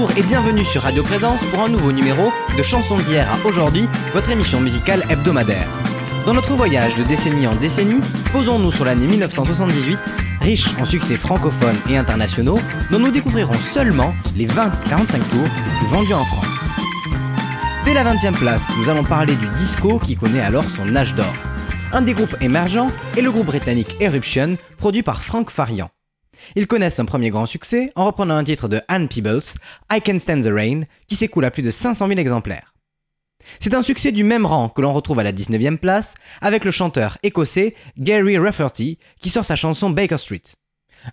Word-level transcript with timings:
Bonjour 0.00 0.16
et 0.16 0.22
bienvenue 0.22 0.64
sur 0.64 0.80
Radio 0.80 1.02
Présence 1.02 1.44
pour 1.50 1.60
un 1.60 1.68
nouveau 1.68 1.92
numéro 1.92 2.32
de 2.56 2.62
Chansons 2.62 2.96
d'hier 2.96 3.28
à 3.30 3.46
aujourd'hui, 3.46 3.86
votre 4.14 4.30
émission 4.30 4.58
musicale 4.58 5.04
hebdomadaire. 5.10 5.68
Dans 6.24 6.32
notre 6.32 6.54
voyage 6.54 6.94
de 6.94 7.02
décennie 7.02 7.46
en 7.46 7.54
décennie, 7.54 8.00
posons-nous 8.32 8.72
sur 8.72 8.86
l'année 8.86 9.06
1978, 9.06 9.98
riche 10.40 10.68
en 10.80 10.86
succès 10.86 11.16
francophones 11.16 11.76
et 11.90 11.98
internationaux, 11.98 12.58
dont 12.90 12.98
nous 12.98 13.10
découvrirons 13.10 13.52
seulement 13.74 14.14
les 14.38 14.46
20-45 14.46 15.18
tours 15.28 15.44
les 15.44 15.78
plus 15.78 15.88
vendus 15.88 16.14
en 16.14 16.24
France. 16.24 16.46
Dès 17.84 17.92
la 17.92 18.02
20e 18.02 18.38
place, 18.38 18.62
nous 18.78 18.88
allons 18.88 19.04
parler 19.04 19.34
du 19.34 19.48
disco 19.58 19.98
qui 19.98 20.16
connaît 20.16 20.40
alors 20.40 20.64
son 20.64 20.96
âge 20.96 21.14
d'or. 21.14 21.34
Un 21.92 22.00
des 22.00 22.14
groupes 22.14 22.36
émergents 22.40 22.88
est 23.18 23.22
le 23.22 23.30
groupe 23.30 23.46
britannique 23.46 24.00
Eruption, 24.00 24.56
produit 24.78 25.02
par 25.02 25.22
Frank 25.22 25.50
Farian. 25.50 25.90
Ils 26.56 26.66
connaissent 26.66 27.00
un 27.00 27.04
premier 27.04 27.30
grand 27.30 27.46
succès 27.46 27.90
en 27.96 28.06
reprenant 28.06 28.36
un 28.36 28.44
titre 28.44 28.68
de 28.68 28.80
Anne 28.88 29.08
Peebles, 29.08 29.42
I 29.92 30.00
Can 30.00 30.18
Stand 30.18 30.44
the 30.44 30.52
Rain, 30.52 30.82
qui 31.08 31.16
s'écoule 31.16 31.44
à 31.44 31.50
plus 31.50 31.62
de 31.62 31.70
500 31.70 32.08
000 32.08 32.18
exemplaires. 32.18 32.74
C'est 33.58 33.74
un 33.74 33.82
succès 33.82 34.12
du 34.12 34.24
même 34.24 34.46
rang 34.46 34.68
que 34.68 34.82
l'on 34.82 34.92
retrouve 34.92 35.18
à 35.18 35.22
la 35.22 35.32
19e 35.32 35.78
place 35.78 36.14
avec 36.40 36.64
le 36.64 36.70
chanteur 36.70 37.18
écossais 37.22 37.74
Gary 37.98 38.38
Rafferty 38.38 38.98
qui 39.20 39.30
sort 39.30 39.44
sa 39.44 39.56
chanson 39.56 39.90
Baker 39.90 40.18
Street. 40.18 40.42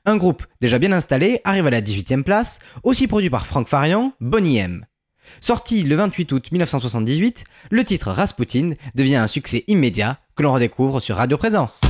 Un 0.06 0.18
groupe 0.18 0.44
déjà 0.62 0.80
bien 0.80 0.92
installé 0.92 1.40
arrive 1.46 1.68
à 1.68 1.72
la 1.72 1.82
18e 1.82 2.24
place, 2.24 2.60
aussi 2.84 3.08
produit 3.08 3.30
par 3.30 3.48
Frank 3.48 3.68
Farian, 3.68 4.14
Bonnie 4.20 4.58
M. 4.58 4.86
Sorti 5.42 5.84
le 5.84 5.96
28 5.96 6.32
août 6.32 6.52
1978, 6.52 7.44
le 7.70 7.86
titre 7.86 8.12
Rasputin 8.12 8.70
devient 8.96 9.18
un 9.18 9.28
succès 9.28 9.64
immédiat 9.68 10.20
que 10.36 10.44
l'on 10.44 10.54
redécouvre 10.54 11.02
sur 11.02 11.18
Radio 11.18 11.38
Présence. 11.38 11.82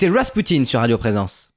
C'était 0.00 0.16
Rasputin 0.16 0.64
sur 0.64 0.78
Radio 0.78 0.96
Présence. 0.96 1.50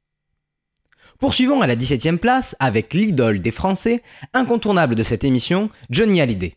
Poursuivons 1.19 1.61
à 1.61 1.67
la 1.67 1.75
17ème 1.75 2.17
place 2.17 2.55
avec 2.59 2.91
l'idole 2.95 3.39
des 3.39 3.51
Français, 3.51 4.01
incontournable 4.33 4.95
de 4.95 5.03
cette 5.03 5.23
émission, 5.23 5.69
Johnny 5.91 6.21
Hallyday. 6.21 6.55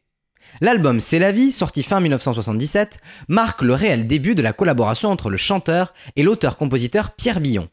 L'album 0.63 0.99
C'est 0.99 1.19
la 1.19 1.31
vie, 1.31 1.53
sorti 1.53 1.83
fin 1.83 2.01
1977, 2.01 3.01
marque 3.29 3.61
le 3.61 3.75
réel 3.75 4.07
début 4.07 4.35
de 4.35 4.41
la 4.41 4.55
collaboration 4.55 5.11
entre 5.11 5.29
le 5.29 5.37
chanteur 5.37 5.93
et 6.17 6.23
l'auteur-compositeur 6.23 7.11
Pierre 7.11 7.41
Billon. 7.41 7.69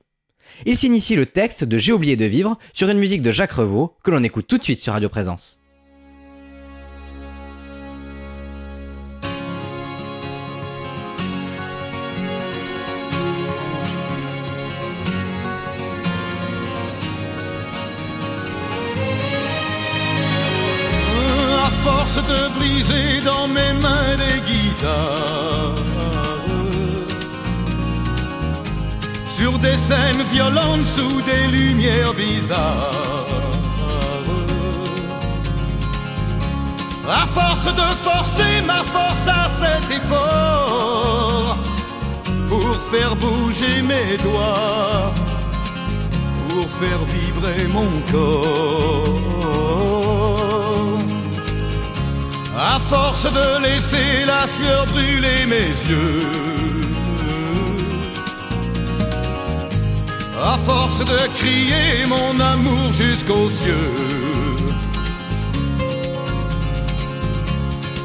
Il 0.65 0.75
s'initie 0.75 1.15
le 1.15 1.25
texte 1.25 1.63
de 1.63 1.77
J'ai 1.77 1.93
oublié 1.93 2.17
de 2.17 2.25
vivre 2.25 2.57
sur 2.73 2.89
une 2.89 2.99
musique 2.99 3.21
de 3.21 3.31
Jacques 3.31 3.53
Revaux 3.53 3.95
que 4.03 4.11
l'on 4.11 4.23
écoute 4.23 4.47
tout 4.47 4.57
de 4.57 4.63
suite 4.65 4.81
sur 4.81 4.91
Radio 4.91 5.07
Présence. 5.07 5.60
Force 22.01 22.27
de 22.33 22.59
briser 22.59 23.19
dans 23.23 23.47
mes 23.47 23.73
mains 23.73 24.15
des 24.23 24.39
guitares. 24.49 25.75
Sur 29.37 29.53
des 29.59 29.77
scènes 29.87 30.23
violentes 30.31 30.87
sous 30.95 31.21
des 31.31 31.45
lumières 31.57 32.13
bizarres. 32.13 33.51
À 37.21 37.27
force 37.39 37.65
de 37.81 37.89
forcer 38.07 38.53
ma 38.65 38.81
force 38.95 39.27
à 39.27 39.49
cet 39.61 39.85
effort 39.99 41.57
Pour 42.47 42.75
faire 42.91 43.15
bouger 43.17 43.81
mes 43.81 44.15
doigts 44.15 45.11
Pour 46.49 46.67
faire 46.79 47.03
vibrer 47.13 47.67
mon 47.67 47.91
corps 48.13 49.40
À 52.63 52.79
force 52.79 53.23
de 53.23 53.63
laisser 53.63 54.23
la 54.27 54.47
sueur 54.47 54.85
brûler 54.85 55.47
mes 55.47 55.73
yeux. 55.89 56.27
À 60.39 60.59
force 60.59 60.99
de 60.99 61.17
crier 61.37 62.05
mon 62.07 62.39
amour 62.39 62.93
jusqu'aux 62.93 63.49
cieux. 63.49 63.91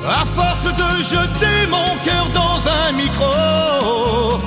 À 0.08 0.24
force 0.24 0.64
de 0.64 1.02
jeter 1.02 1.66
mon 1.68 1.90
cœur 2.02 2.26
dans 2.32 2.58
un 2.66 2.92
micro, 2.92 4.40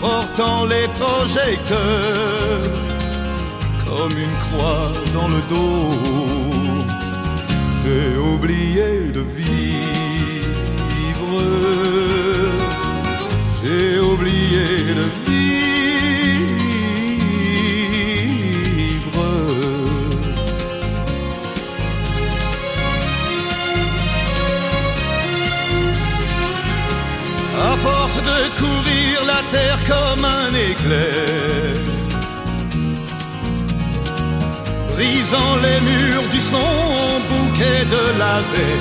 portant 0.00 0.64
les 0.64 0.88
projecteurs 0.98 2.70
comme 3.86 4.12
une 4.12 4.36
croix 4.46 4.92
dans 5.12 5.28
le 5.28 5.42
dos, 5.50 6.43
j'ai 7.84 8.16
oublié 8.16 9.12
de 9.12 9.20
vivre. 9.20 9.64
J'ai 13.62 13.98
oublié 13.98 14.66
de 15.00 15.06
vivre. 15.26 15.44
À 27.60 27.76
force 27.76 28.16
de 28.16 28.38
courir 28.60 29.24
la 29.26 29.42
terre 29.50 29.80
comme 29.86 30.24
un 30.24 30.54
éclair 30.54 31.83
Brisant 35.04 35.56
les 35.56 35.80
murs 35.80 36.28
du 36.32 36.40
son 36.40 36.56
bouquet 37.28 37.84
de 37.94 38.18
laser 38.18 38.80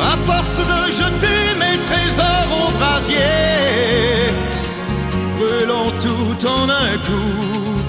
À 0.00 0.16
force 0.26 0.58
de 0.72 0.80
jeter 0.90 1.42
mes 1.60 1.78
trésors 1.88 2.50
au 2.62 2.70
brasier 2.78 3.16
Brûlant 5.38 5.90
tout 6.00 6.46
en 6.46 6.70
un 6.70 6.96
coup 7.06 7.82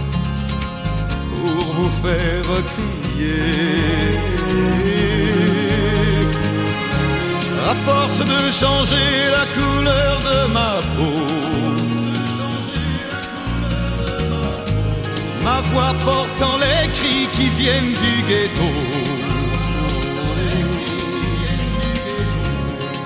Pour 1.32 1.74
vous 1.76 1.92
faire 2.04 2.50
crier 2.74 4.14
à 7.72 7.76
force 7.86 8.20
de 8.20 8.52
changer 8.52 9.10
la 9.32 9.46
couleur 9.56 10.20
de 10.20 10.54
ma 10.54 10.74
peau. 10.96 11.53
Ma 15.44 15.62
voix 15.72 15.94
portant 16.04 16.58
les 16.58 16.90
cris 16.98 17.28
qui 17.36 17.50
viennent 17.62 17.94
du 18.04 18.14
ghetto. 18.30 18.72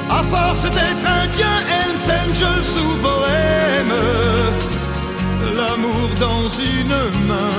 À 0.09 0.23
force 0.23 0.63
d'être 0.75 1.07
indien, 1.21 1.55
Hells 1.73 2.07
Angels 2.19 2.73
ou 2.83 2.89
bohème, 3.07 3.97
l'amour 5.55 6.09
dans 6.19 6.47
une 6.73 6.97
main 7.27 7.57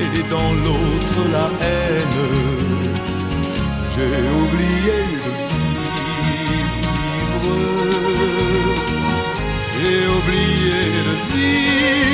et 0.00 0.22
dans 0.30 0.52
l'autre 0.64 1.18
la 1.32 1.48
haine 1.64 2.56
j'ai 3.96 4.28
oublié 4.42 4.98
de 5.14 5.30
vivre. 5.48 5.80
J'ai 9.72 10.00
oublié 10.16 10.80
de 11.06 11.14
vivre. 11.32 12.05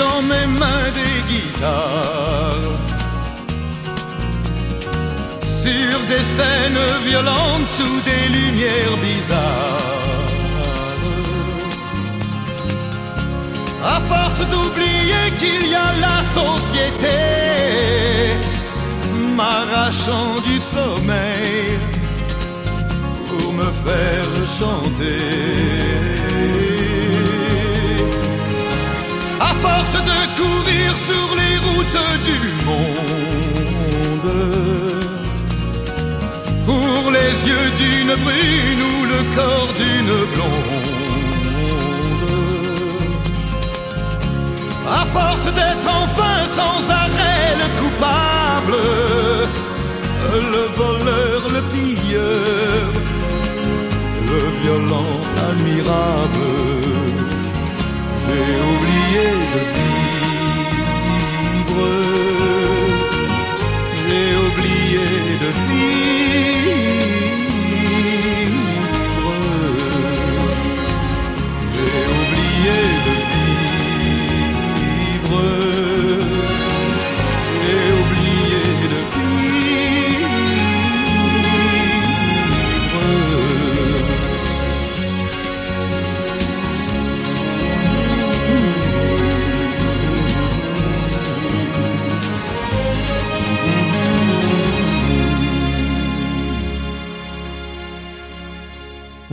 Dans 0.00 0.22
mes 0.22 0.46
mains 0.60 0.90
des 1.00 1.16
guitares 1.30 2.76
sur 5.62 5.96
des 6.12 6.24
scènes 6.36 6.84
violentes 7.08 7.68
sous 7.78 7.98
des 8.10 8.24
lumières 8.38 8.96
bizarres. 9.08 9.98
À 13.94 13.98
force 14.10 14.42
d'oublier 14.50 15.24
qu'il 15.40 15.62
y 15.74 15.76
a 15.86 15.90
la 16.06 16.18
société, 16.38 17.20
m'arrachant 19.36 20.32
du 20.48 20.56
sommeil 20.74 21.78
pour 23.28 23.52
me 23.60 23.68
faire 23.84 24.32
chanter. 24.58 26.09
Force 29.62 29.96
de 30.10 30.18
courir 30.40 30.88
sur 31.08 31.28
les 31.40 31.56
routes 31.66 32.02
du 32.28 32.40
monde 32.66 33.00
pour 36.66 37.10
les 37.10 37.32
yeux 37.50 37.70
d'une 37.82 38.14
brune 38.24 38.82
ou 38.92 38.96
le 39.12 39.20
corps 39.36 39.72
d'une 39.80 40.16
blonde. 40.32 40.90
À 45.00 45.04
force 45.16 45.46
d'être 45.58 45.88
enfin 46.02 46.36
sans 46.58 46.80
arrêt 46.90 47.50
le 47.62 47.68
coupable, 47.80 48.78
le 50.54 50.64
voleur, 50.80 51.40
le 51.56 51.62
pilleur, 51.72 52.88
le 54.32 54.40
violent 54.62 55.16
admirable, 55.48 56.79
j'ai 58.32 58.60
oublié 58.72 59.26
de 59.54 59.69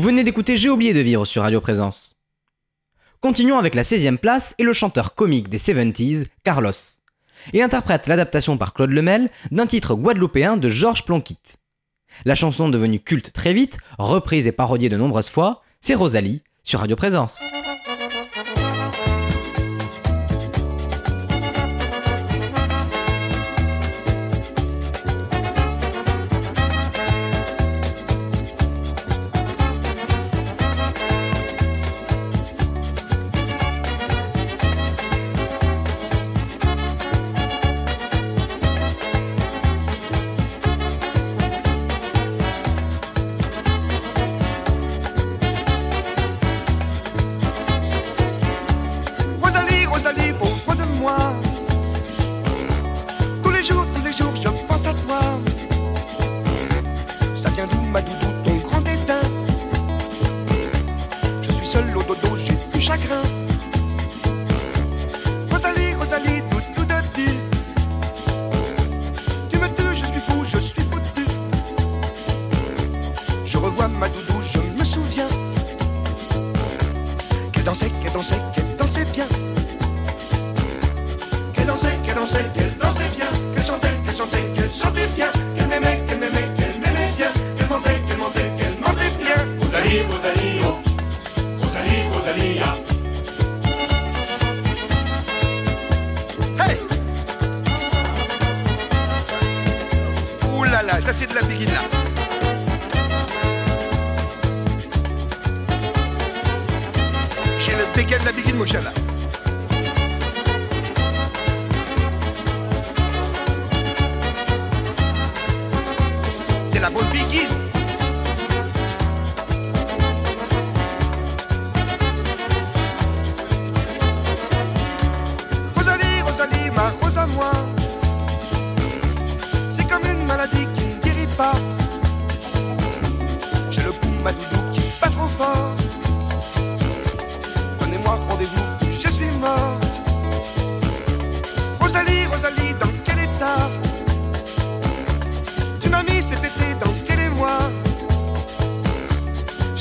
venez 0.07 0.23
d'écouter 0.23 0.55
J'ai 0.55 0.69
oublié 0.69 0.93
de 0.93 1.01
vivre 1.01 1.25
sur 1.25 1.41
Radio 1.41 1.59
Présence. 1.59 2.15
Continuons 3.19 3.57
avec 3.57 3.75
la 3.75 3.83
16e 3.83 4.17
place 4.17 4.55
et 4.57 4.63
le 4.63 4.71
chanteur 4.71 5.15
comique 5.15 5.49
des 5.49 5.57
70s, 5.57 6.27
Carlos. 6.45 6.71
Il 7.51 7.61
interprète 7.61 8.07
l'adaptation 8.07 8.57
par 8.57 8.73
Claude 8.73 8.91
Lemel 8.91 9.29
d'un 9.51 9.67
titre 9.67 9.95
guadeloupéen 9.95 10.55
de 10.55 10.69
Georges 10.69 11.03
Plonquit. 11.03 11.37
La 12.23 12.35
chanson 12.35 12.69
devenue 12.69 13.01
culte 13.01 13.33
très 13.33 13.51
vite, 13.51 13.79
reprise 13.99 14.47
et 14.47 14.53
parodiée 14.53 14.87
de 14.87 14.95
nombreuses 14.95 15.27
fois, 15.27 15.61
c'est 15.81 15.93
Rosalie 15.93 16.41
sur 16.63 16.79
Radio 16.79 16.95
Présence. 16.95 17.41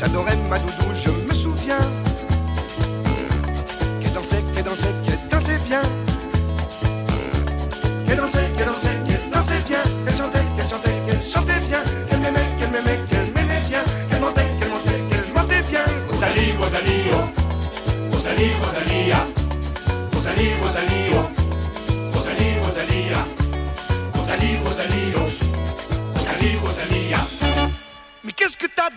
J'adorais 0.06 0.36
ma 0.48 0.56
doudou, 0.60 0.94
je 0.94 1.10
me 1.10 1.34
souviens. 1.34 1.80
Qu'elle 4.00 4.12
dansait, 4.12 4.40
qu'elle 4.54 4.62
dansait, 4.62 4.94
qu'elle 5.04 5.15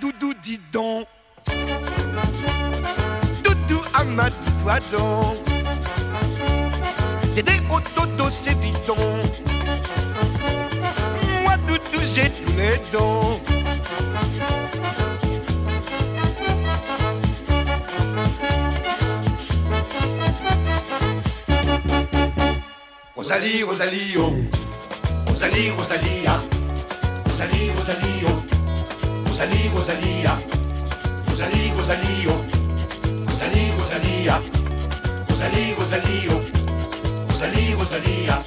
Doudou, 0.01 0.33
dis 0.43 0.59
donc 0.71 1.07
Doudou, 3.43 3.81
Amad, 3.93 4.33
toi 4.61 4.79
donc 4.91 5.37
T'es 7.35 7.43
au 7.69 7.79
dodo, 7.95 8.29
c'est 8.29 8.55
bidon 8.55 8.95
Moi, 11.43 11.57
Doudou, 11.67 12.03
j'ai 12.03 12.29
tous 12.29 12.55
les 12.57 12.79
dons 12.93 13.39
Rosalie, 23.15 23.63
Rosalie, 23.63 24.15
oh. 24.17 24.33
Rosalie, 25.27 25.69
Rosalia. 25.71 26.39
Rosalie, 27.27 27.69
Rosalie, 27.75 28.25
oh. 28.25 28.48
Rosalie, 29.39 29.69
Rosalia. 29.69 30.37
Rosalie, 31.29 31.71
Rosalie, 31.71 32.27
oh. 32.27 32.43
Rosalie, 33.25 33.71
Rosalia. 33.77 34.41
Rosalie, 35.29 35.73
Rosalie, 35.77 36.27
oh. 36.29 36.41
Rosalie, 37.29 37.73
Rosalia. 37.73 38.43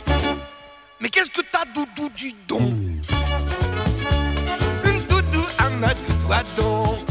Mais 1.01 1.09
qu'est-ce 1.09 1.31
que 1.31 1.41
t'as, 1.51 1.65
Doudou, 1.75 2.11
du 2.15 2.35
don 2.47 2.75
Une 4.85 5.01
Doudou, 5.09 5.47
Amad, 5.61 5.97
toi 6.21 6.43
donc 6.59 7.02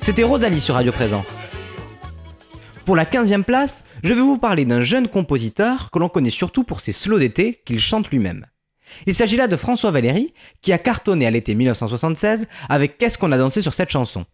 C'était 0.00 0.22
Rosalie 0.22 0.60
sur 0.60 0.74
Radio 0.74 0.92
Présence. 0.92 1.40
Pour 2.84 2.94
la 2.94 3.04
15e 3.04 3.42
place, 3.42 3.84
je 4.02 4.12
vais 4.12 4.20
vous 4.20 4.38
parler 4.38 4.64
d'un 4.64 4.82
jeune 4.82 5.08
compositeur 5.08 5.90
que 5.90 5.98
l'on 5.98 6.08
connaît 6.08 6.30
surtout 6.30 6.62
pour 6.62 6.80
ses 6.80 6.92
slows 6.92 7.18
d'été 7.18 7.62
qu'il 7.64 7.80
chante 7.80 8.10
lui-même. 8.10 8.46
Il 9.06 9.14
s'agit 9.14 9.36
là 9.36 9.48
de 9.48 9.56
François 9.56 9.90
Valéry, 9.90 10.34
qui 10.60 10.72
a 10.72 10.78
cartonné 10.78 11.26
à 11.26 11.30
l'été 11.30 11.54
1976 11.54 12.46
avec 12.68 12.98
Qu'est-ce 12.98 13.18
qu'on 13.18 13.32
a 13.32 13.38
dansé 13.38 13.62
sur 13.62 13.74
cette 13.74 13.90
chanson. 13.90 14.26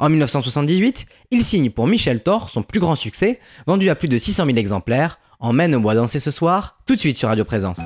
En 0.00 0.08
1978, 0.08 1.06
il 1.30 1.44
signe 1.44 1.70
pour 1.70 1.86
Michel 1.86 2.22
Thor 2.22 2.50
son 2.50 2.62
plus 2.62 2.80
grand 2.80 2.96
succès, 2.96 3.40
vendu 3.66 3.90
à 3.90 3.94
plus 3.94 4.08
de 4.08 4.18
600 4.18 4.46
000 4.46 4.56
exemplaires, 4.56 5.20
Emmène 5.40 5.76
au 5.76 5.80
bois 5.80 5.94
danser 5.94 6.18
ce 6.18 6.32
soir, 6.32 6.78
tout 6.84 6.96
de 6.96 7.00
suite 7.00 7.16
sur 7.16 7.28
Radio 7.28 7.44
Présence. 7.44 7.78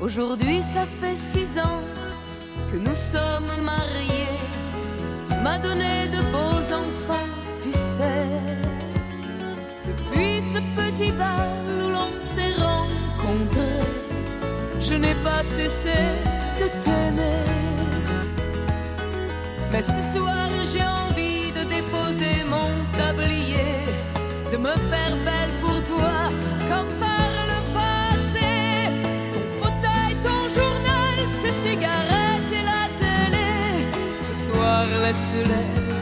Aujourd'hui, 0.00 0.60
ça 0.60 0.84
fait 1.00 1.14
six 1.14 1.56
ans 1.56 1.80
que 2.72 2.78
nous 2.78 2.96
sommes 2.96 3.62
mariés. 3.62 4.40
Tu 5.28 5.34
m'as 5.44 5.58
donné 5.58 6.08
de 6.08 6.20
beaux 6.32 6.74
enfants, 6.74 7.28
tu 7.62 7.70
sais. 7.72 8.02
Depuis 9.86 10.42
ce 10.52 10.58
petit 10.74 11.12
bal 11.12 11.48
où 11.68 11.90
l'on 11.90 12.10
s'est 12.20 12.60
rencontrés, 12.60 13.86
je 14.80 14.94
n'ai 14.94 15.14
pas 15.22 15.44
cessé 15.44 15.94
de 16.58 16.66
t'aimer. 16.82 17.63
Mais 19.74 19.82
ce 19.82 20.16
soir, 20.16 20.48
j'ai 20.72 20.84
envie 20.84 21.50
de 21.50 21.64
déposer 21.68 22.44
mon 22.48 22.70
tablier, 22.96 23.82
de 24.52 24.56
me 24.56 24.70
faire 24.88 25.16
belle 25.24 25.54
pour 25.60 25.82
toi, 25.82 26.30
comme 26.70 26.92
par 27.00 27.32
le 27.50 27.58
passé. 27.78 28.52
Ton 29.32 29.44
fauteuil, 29.60 30.14
ton 30.22 30.42
journal, 30.56 31.16
tes 31.42 31.68
cigarettes 31.68 32.52
et 32.52 32.64
la 32.72 32.84
télé. 33.00 33.50
Ce 34.16 34.32
soir, 34.46 34.86
laisse-les 35.02 35.93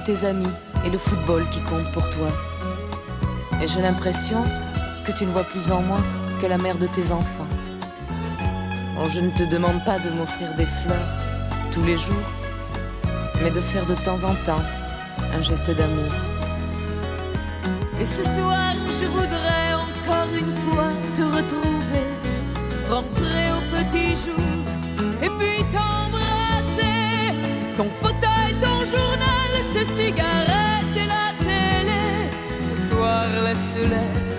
tes 0.00 0.24
amis 0.24 0.52
et 0.84 0.90
le 0.90 0.98
football 0.98 1.48
qui 1.50 1.60
comptent 1.60 1.90
pour 1.92 2.08
toi. 2.10 2.28
Et 3.62 3.66
j'ai 3.66 3.82
l'impression 3.82 4.42
que 5.06 5.12
tu 5.12 5.24
ne 5.24 5.30
vois 5.30 5.44
plus 5.44 5.70
en 5.70 5.80
moi 5.82 5.98
que 6.40 6.46
la 6.46 6.58
mère 6.58 6.76
de 6.78 6.86
tes 6.86 7.12
enfants. 7.12 7.46
Je 9.08 9.20
ne 9.20 9.30
te 9.30 9.44
demande 9.44 9.84
pas 9.84 9.98
de 9.98 10.10
m'offrir 10.10 10.54
des 10.56 10.66
fleurs 10.66 11.08
tous 11.72 11.82
les 11.84 11.96
jours, 11.96 12.28
mais 13.42 13.50
de 13.50 13.60
faire 13.60 13.86
de 13.86 13.94
temps 13.94 14.24
en 14.24 14.34
temps 14.44 14.62
un 15.34 15.42
geste 15.42 15.70
d'amour. 15.70 16.12
Et 18.00 18.04
ce 18.04 18.22
soir, 18.22 18.74
je 19.00 19.06
voudrais 19.06 19.74
encore 19.74 20.28
une 20.34 20.52
fois 20.52 20.90
te 21.14 21.22
retrouver, 21.22 22.06
rentrer 22.90 23.46
au 23.56 23.62
petit 23.76 24.10
jour, 24.16 24.44
et 25.22 25.30
puis 25.38 25.64
t'embrasser. 25.72 27.32
Tes 29.76 29.84
cigarettes 29.84 30.96
et 31.02 31.08
la 31.14 31.26
télé. 31.46 32.04
Ce 32.68 32.74
soir, 32.88 33.24
laisse-les 33.44 34.35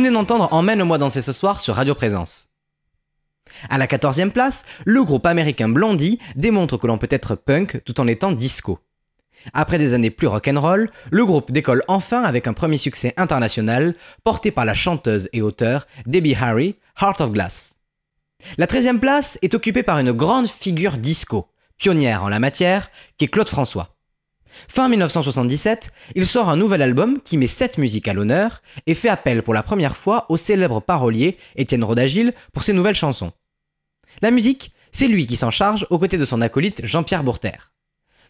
venez 0.00 0.10
d'entendre 0.14 0.48
Emmène-moi 0.50 0.96
danser 0.96 1.20
ce 1.20 1.32
soir 1.32 1.60
sur 1.60 1.74
Radio 1.74 1.94
Présence. 1.94 2.48
À 3.68 3.76
la 3.76 3.86
14e 3.86 4.30
place, 4.30 4.64
le 4.86 5.04
groupe 5.04 5.26
américain 5.26 5.68
Blondie 5.68 6.18
démontre 6.36 6.78
que 6.78 6.86
l'on 6.86 6.96
peut 6.96 7.08
être 7.10 7.34
punk 7.34 7.82
tout 7.84 8.00
en 8.00 8.06
étant 8.06 8.32
disco. 8.32 8.78
Après 9.52 9.76
des 9.76 9.92
années 9.92 10.08
plus 10.08 10.26
rock'n'roll, 10.26 10.90
le 11.10 11.26
groupe 11.26 11.52
décolle 11.52 11.82
enfin 11.86 12.22
avec 12.22 12.46
un 12.46 12.54
premier 12.54 12.78
succès 12.78 13.12
international 13.18 13.94
porté 14.24 14.50
par 14.50 14.64
la 14.64 14.72
chanteuse 14.72 15.28
et 15.34 15.42
auteure 15.42 15.86
Debbie 16.06 16.34
Harry, 16.34 16.76
Heart 16.98 17.20
of 17.20 17.32
Glass. 17.32 17.78
La 18.56 18.66
13e 18.66 19.00
place 19.00 19.38
est 19.42 19.52
occupée 19.52 19.82
par 19.82 19.98
une 19.98 20.12
grande 20.12 20.48
figure 20.48 20.96
disco, 20.96 21.48
pionnière 21.76 22.24
en 22.24 22.30
la 22.30 22.38
matière, 22.38 22.90
qui 23.18 23.26
est 23.26 23.28
Claude 23.28 23.50
François. 23.50 23.98
Fin 24.68 24.88
1977, 24.88 25.90
il 26.14 26.26
sort 26.26 26.48
un 26.48 26.56
nouvel 26.56 26.82
album 26.82 27.20
qui 27.24 27.36
met 27.36 27.46
cette 27.46 27.78
musique 27.78 28.08
à 28.08 28.12
l'honneur 28.12 28.62
et 28.86 28.94
fait 28.94 29.08
appel 29.08 29.42
pour 29.42 29.54
la 29.54 29.62
première 29.62 29.96
fois 29.96 30.26
au 30.28 30.36
célèbre 30.36 30.80
parolier 30.80 31.38
Étienne 31.56 31.84
Rodagil 31.84 32.34
pour 32.52 32.62
ses 32.62 32.72
nouvelles 32.72 32.94
chansons. 32.94 33.32
La 34.22 34.30
musique, 34.30 34.72
c'est 34.92 35.08
lui 35.08 35.26
qui 35.26 35.36
s'en 35.36 35.50
charge 35.50 35.86
aux 35.90 35.98
côtés 35.98 36.18
de 36.18 36.24
son 36.24 36.40
acolyte 36.40 36.84
Jean-Pierre 36.84 37.24
Bourter. 37.24 37.72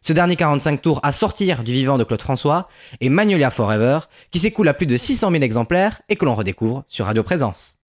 Ce 0.02 0.12
dernier 0.12 0.36
45 0.36 0.80
tours 0.80 1.00
à 1.02 1.12
sortir 1.12 1.62
du 1.62 1.72
vivant 1.72 1.98
de 1.98 2.04
Claude 2.04 2.22
François 2.22 2.68
est 3.00 3.10
Magnolia 3.10 3.50
Forever, 3.50 4.00
qui 4.30 4.38
s'écoule 4.38 4.68
à 4.68 4.74
plus 4.74 4.86
de 4.86 4.96
600 4.96 5.30
000 5.30 5.42
exemplaires 5.42 6.00
et 6.08 6.16
que 6.16 6.24
l'on 6.24 6.34
redécouvre 6.34 6.84
sur 6.86 7.04
Radio 7.04 7.22
Présence. 7.22 7.79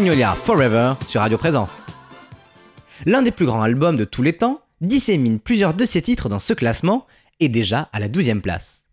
Magnolia 0.00 0.32
Forever 0.32 0.94
sur 1.06 1.20
Radio 1.20 1.36
Présence. 1.36 1.84
L'un 3.04 3.20
des 3.20 3.30
plus 3.30 3.44
grands 3.44 3.60
albums 3.60 3.96
de 3.96 4.06
tous 4.06 4.22
les 4.22 4.32
temps 4.32 4.62
dissémine 4.80 5.38
plusieurs 5.38 5.74
de 5.74 5.84
ses 5.84 6.00
titres 6.00 6.30
dans 6.30 6.38
ce 6.38 6.54
classement 6.54 7.06
et 7.38 7.50
déjà 7.50 7.90
à 7.92 8.00
la 8.00 8.08
12e 8.08 8.40
place. 8.40 8.84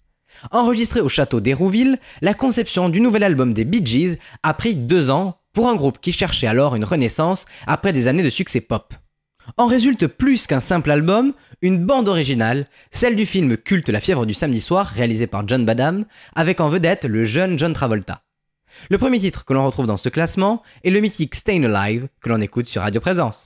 Enregistré 0.52 1.00
au 1.00 1.08
château 1.08 1.40
d'Hérouville, 1.40 1.98
la 2.20 2.34
conception 2.34 2.90
du 2.90 3.00
nouvel 3.00 3.24
album 3.24 3.54
des 3.54 3.64
Bee 3.64 3.86
Gees 3.86 4.18
a 4.44 4.54
pris 4.54 4.76
deux 4.76 5.10
ans 5.10 5.40
pour 5.54 5.70
un 5.70 5.76
groupe 5.76 6.02
qui 6.02 6.12
cherchait 6.12 6.46
alors 6.46 6.76
une 6.76 6.84
renaissance 6.84 7.46
après 7.68 7.94
des 7.94 8.10
années 8.10 8.22
de 8.22 8.30
succès 8.30 8.60
pop. 8.60 8.94
En 9.56 9.68
résulte 9.68 10.08
plus 10.08 10.46
qu'un 10.46 10.60
simple 10.60 10.92
album, 10.92 11.32
une 11.62 11.86
bande 11.86 12.10
originale, 12.10 12.68
celle 12.92 13.16
du 13.16 13.26
film 13.26 13.56
culte 13.56 13.88
La 13.88 14.02
fièvre 14.02 14.26
du 14.26 14.34
samedi 14.34 14.60
soir 14.60 14.88
réalisé 14.88 15.26
par 15.26 15.48
John 15.48 15.64
Badham, 15.64 16.04
avec 16.36 16.60
en 16.60 16.68
vedette 16.68 17.06
le 17.06 17.24
jeune 17.24 17.58
John 17.58 17.72
Travolta. 17.72 18.24
Le 18.90 18.98
premier 18.98 19.20
titre 19.20 19.46
que 19.46 19.54
l'on 19.54 19.66
retrouve 19.66 19.88
dans 19.88 19.98
ce 19.98 20.10
classement 20.10 20.64
est 20.84 20.90
le 20.90 21.00
mythique 21.00 21.36
Stayin' 21.36 21.66
Alive 21.66 22.08
que 22.22 22.30
l'on 22.30 22.42
écoute 22.42 22.68
sur 22.68 22.82
Radio 22.82 23.02
Présence. 23.02 23.46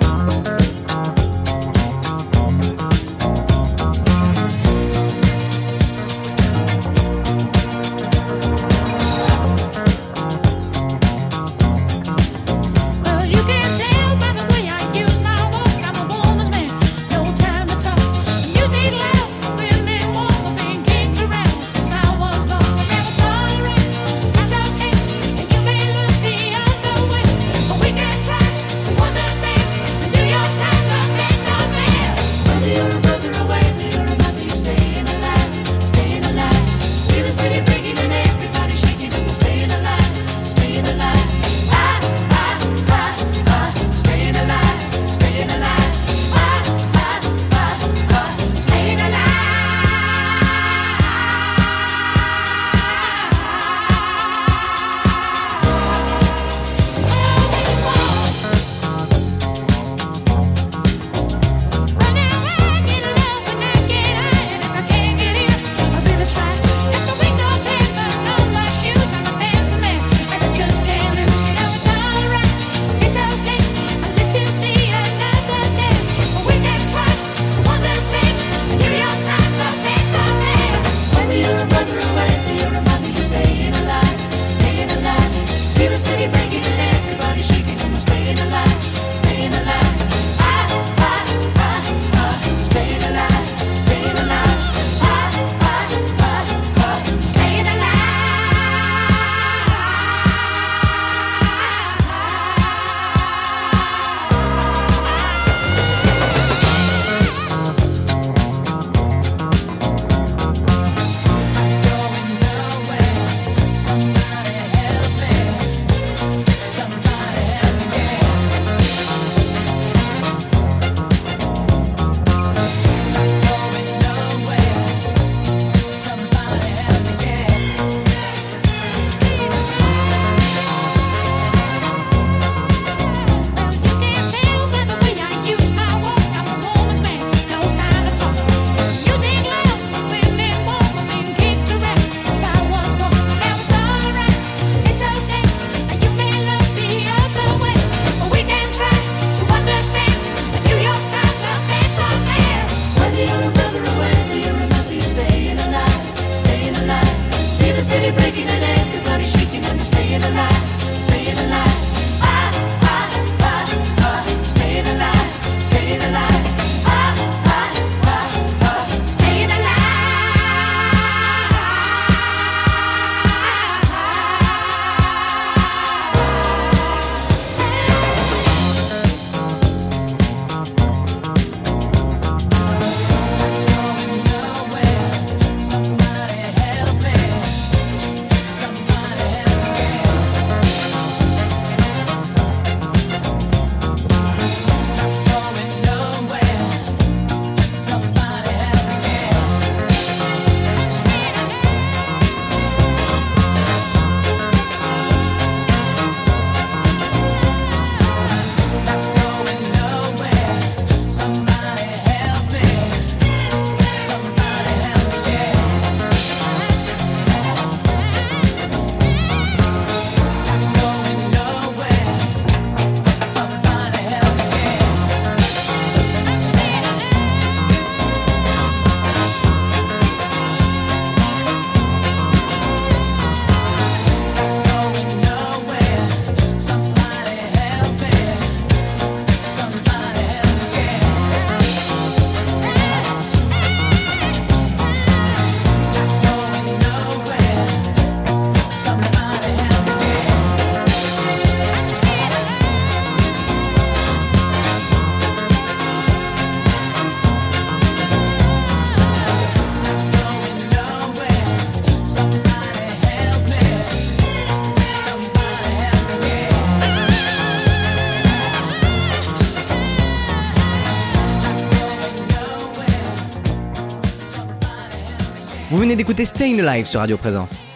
D'écouter 275.96 276.26
Staying 276.26 276.62
Alive 276.62 276.86
sur 276.86 277.02
Radio 277.02 277.18
Présence. 277.18 277.68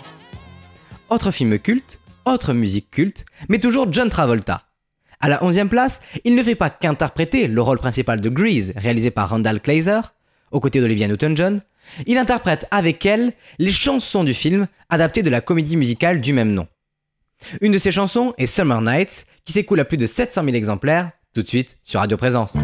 Autre 1.09 1.31
film 1.31 1.59
culte, 1.59 1.99
autre 2.25 2.53
musique 2.53 2.89
culte, 2.89 3.25
mais 3.49 3.59
toujours 3.59 3.91
John 3.91 4.09
Travolta. 4.09 4.63
À 5.19 5.27
la 5.27 5.39
11e 5.39 5.67
place, 5.67 5.99
il 6.23 6.33
ne 6.35 6.43
fait 6.43 6.55
pas 6.55 6.69
qu'interpréter 6.69 7.47
le 7.47 7.61
rôle 7.61 7.77
principal 7.77 8.21
de 8.21 8.29
Grease, 8.29 8.71
réalisé 8.75 9.11
par 9.11 9.29
Randall 9.29 9.59
Kleiser, 9.59 9.99
aux 10.51 10.59
côtés 10.61 10.79
d'Olivia 10.79 11.07
Newton-John, 11.07 11.61
il 12.05 12.17
interprète 12.17 12.65
avec 12.71 13.05
elle 13.05 13.33
les 13.59 13.71
chansons 13.71 14.23
du 14.23 14.33
film 14.33 14.67
adaptées 14.89 15.23
de 15.23 15.29
la 15.29 15.41
comédie 15.41 15.75
musicale 15.75 16.21
du 16.21 16.31
même 16.31 16.53
nom. 16.53 16.67
Une 17.59 17.73
de 17.73 17.77
ces 17.77 17.91
chansons 17.91 18.33
est 18.37 18.45
Summer 18.45 18.81
Nights, 18.81 19.25
qui 19.43 19.51
s'écoule 19.51 19.81
à 19.81 19.85
plus 19.85 19.97
de 19.97 20.05
700 20.05 20.43
000 20.45 20.55
exemplaires, 20.55 21.11
tout 21.33 21.41
de 21.41 21.47
suite 21.47 21.77
sur 21.83 21.99
Radio 21.99 22.15
Présence. 22.15 22.55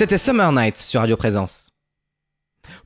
C'était 0.00 0.16
Summer 0.16 0.50
Nights 0.50 0.78
sur 0.78 1.00
Radio 1.00 1.14
Présence. 1.14 1.68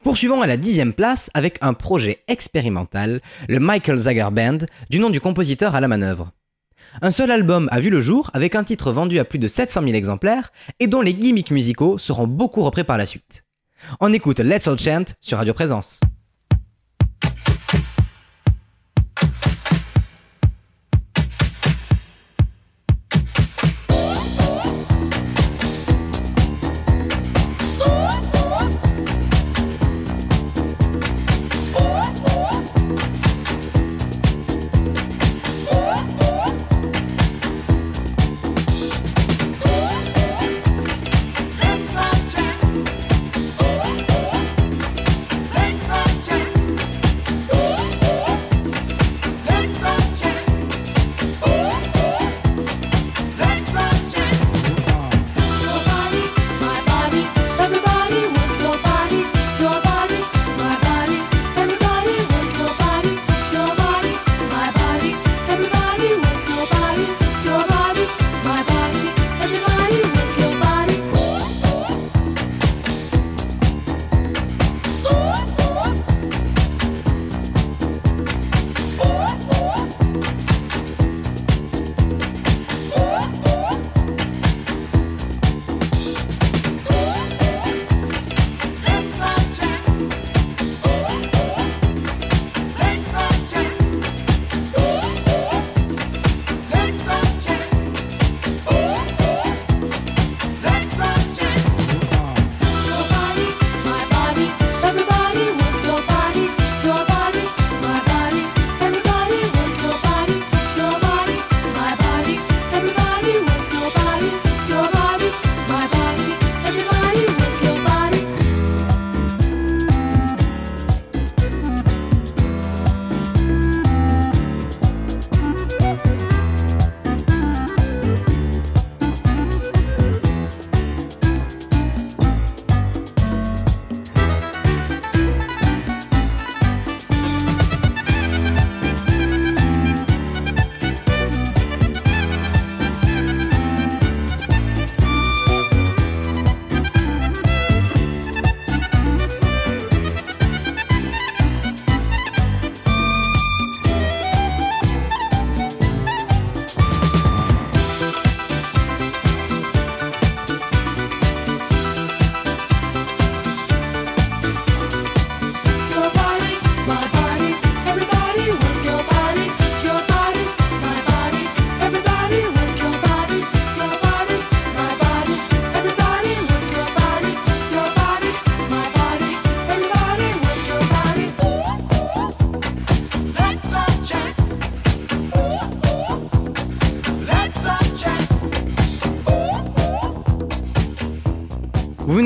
Poursuivons 0.03 0.43
à 0.43 0.49
la 0.49 0.57
dixième 0.57 0.93
place 0.93 1.31
avec 1.33 1.59
un 1.61 1.73
projet 1.73 2.25
expérimental, 2.27 3.21
le 3.49 3.61
Michael 3.61 3.99
Zager 3.99 4.31
Band, 4.33 4.59
du 4.91 4.99
nom 4.99 5.11
du 5.11 5.21
compositeur 5.21 5.77
à 5.77 5.81
la 5.81 5.87
manœuvre. 5.87 6.33
Un 7.03 7.13
seul 7.13 7.31
album 7.31 7.69
a 7.71 7.79
vu 7.79 7.89
le 7.89 8.01
jour 8.01 8.33
avec 8.35 8.57
un 8.57 8.65
titre 8.65 8.91
vendu 8.91 9.21
à 9.21 9.25
plus 9.25 9.39
de 9.39 9.47
700 9.47 9.83
000 9.83 9.95
exemplaires 9.95 10.51
et 10.81 10.89
dont 10.89 11.03
les 11.03 11.15
gimmicks 11.15 11.53
musicaux 11.53 11.99
seront 11.99 12.27
beaucoup 12.27 12.65
repris 12.65 12.83
par 12.83 12.99
la 12.99 13.07
suite. 13.07 13.45
On 14.01 14.13
écoute 14.13 14.41
Let's 14.41 14.67
All 14.67 14.81
Chant 14.81 15.05
sur 15.21 15.39
Radio 15.39 15.55
Présence. 15.55 16.01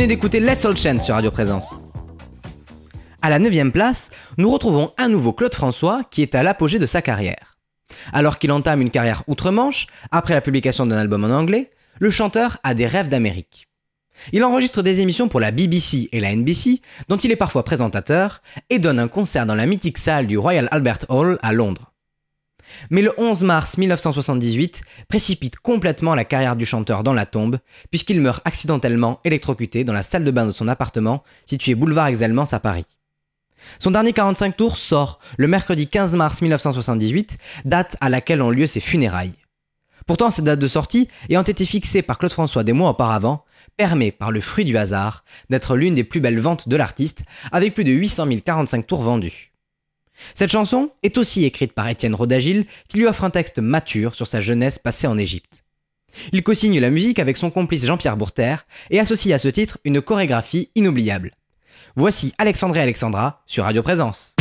D'écouter 0.08 0.40
Let's 0.40 0.64
All 0.64 0.74
Chant 0.74 0.98
sur 1.02 1.16
Radio 1.16 1.30
Présence. 1.30 1.84
À 3.20 3.28
la 3.28 3.38
9 3.38 3.72
place, 3.72 4.08
nous 4.38 4.48
retrouvons 4.48 4.92
un 4.96 5.10
nouveau 5.10 5.34
Claude 5.34 5.54
François 5.54 6.02
qui 6.10 6.22
est 6.22 6.34
à 6.34 6.42
l'apogée 6.42 6.78
de 6.78 6.86
sa 6.86 7.02
carrière. 7.02 7.58
Alors 8.14 8.38
qu'il 8.38 8.50
entame 8.50 8.80
une 8.80 8.90
carrière 8.90 9.22
outre-Manche, 9.26 9.86
après 10.10 10.32
la 10.32 10.40
publication 10.40 10.86
d'un 10.86 10.96
album 10.96 11.24
en 11.24 11.28
anglais, 11.28 11.70
le 11.98 12.10
chanteur 12.10 12.56
a 12.62 12.72
des 12.72 12.86
rêves 12.86 13.08
d'Amérique. 13.08 13.68
Il 14.32 14.44
enregistre 14.44 14.80
des 14.80 15.02
émissions 15.02 15.28
pour 15.28 15.40
la 15.40 15.50
BBC 15.50 16.08
et 16.10 16.20
la 16.20 16.34
NBC, 16.34 16.80
dont 17.08 17.18
il 17.18 17.30
est 17.30 17.36
parfois 17.36 17.62
présentateur, 17.62 18.40
et 18.70 18.78
donne 18.78 19.00
un 19.00 19.08
concert 19.08 19.44
dans 19.44 19.56
la 19.56 19.66
mythique 19.66 19.98
salle 19.98 20.26
du 20.26 20.38
Royal 20.38 20.68
Albert 20.70 21.04
Hall 21.10 21.38
à 21.42 21.52
Londres. 21.52 21.92
Mais 22.90 23.02
le 23.02 23.12
11 23.18 23.42
mars 23.42 23.78
1978 23.78 24.82
précipite 25.08 25.56
complètement 25.56 26.14
la 26.14 26.24
carrière 26.24 26.56
du 26.56 26.66
chanteur 26.66 27.02
dans 27.02 27.14
la 27.14 27.26
tombe, 27.26 27.58
puisqu'il 27.90 28.20
meurt 28.20 28.42
accidentellement 28.44 29.20
électrocuté 29.24 29.84
dans 29.84 29.92
la 29.92 30.02
salle 30.02 30.24
de 30.24 30.30
bain 30.30 30.46
de 30.46 30.50
son 30.50 30.68
appartement, 30.68 31.22
situé 31.46 31.74
boulevard 31.74 32.08
Exelmans 32.08 32.52
à 32.52 32.60
Paris. 32.60 32.86
Son 33.78 33.90
dernier 33.90 34.12
45 34.12 34.56
tours 34.56 34.76
sort 34.76 35.18
le 35.36 35.48
mercredi 35.48 35.86
15 35.86 36.14
mars 36.14 36.40
1978, 36.40 37.38
date 37.64 37.96
à 38.00 38.08
laquelle 38.08 38.42
ont 38.42 38.50
lieu 38.50 38.66
ses 38.66 38.80
funérailles. 38.80 39.34
Pourtant, 40.06 40.30
cette 40.30 40.46
date 40.46 40.58
de 40.58 40.66
sortie, 40.66 41.08
ayant 41.28 41.42
été 41.42 41.66
fixée 41.66 42.02
par 42.02 42.18
Claude 42.18 42.32
François 42.32 42.64
des 42.64 42.72
mois 42.72 42.90
auparavant, 42.90 43.44
permet, 43.76 44.10
par 44.10 44.30
le 44.30 44.40
fruit 44.40 44.64
du 44.64 44.76
hasard, 44.76 45.24
d'être 45.50 45.76
l'une 45.76 45.94
des 45.94 46.04
plus 46.04 46.20
belles 46.20 46.40
ventes 46.40 46.68
de 46.68 46.76
l'artiste, 46.76 47.22
avec 47.52 47.74
plus 47.74 47.84
de 47.84 47.92
800 47.92 48.28
045 48.44 48.86
tours 48.86 49.02
vendus. 49.02 49.52
Cette 50.34 50.50
chanson 50.50 50.90
est 51.02 51.18
aussi 51.18 51.44
écrite 51.44 51.72
par 51.72 51.88
Étienne 51.88 52.14
Rodagil, 52.14 52.66
qui 52.88 52.98
lui 52.98 53.06
offre 53.06 53.24
un 53.24 53.30
texte 53.30 53.58
mature 53.58 54.14
sur 54.14 54.26
sa 54.26 54.40
jeunesse 54.40 54.78
passée 54.78 55.06
en 55.06 55.18
Égypte. 55.18 55.64
Il 56.32 56.42
co-signe 56.42 56.80
la 56.80 56.90
musique 56.90 57.18
avec 57.18 57.36
son 57.36 57.50
complice 57.50 57.86
Jean-Pierre 57.86 58.16
Bourter 58.16 58.56
et 58.90 58.98
associe 58.98 59.34
à 59.34 59.38
ce 59.38 59.48
titre 59.48 59.78
une 59.84 60.00
chorégraphie 60.00 60.70
inoubliable. 60.74 61.32
Voici 61.96 62.34
Alexandre 62.38 62.78
Alexandra 62.78 63.42
sur 63.46 63.64
Radio 63.64 63.82
Présence. 63.82 64.34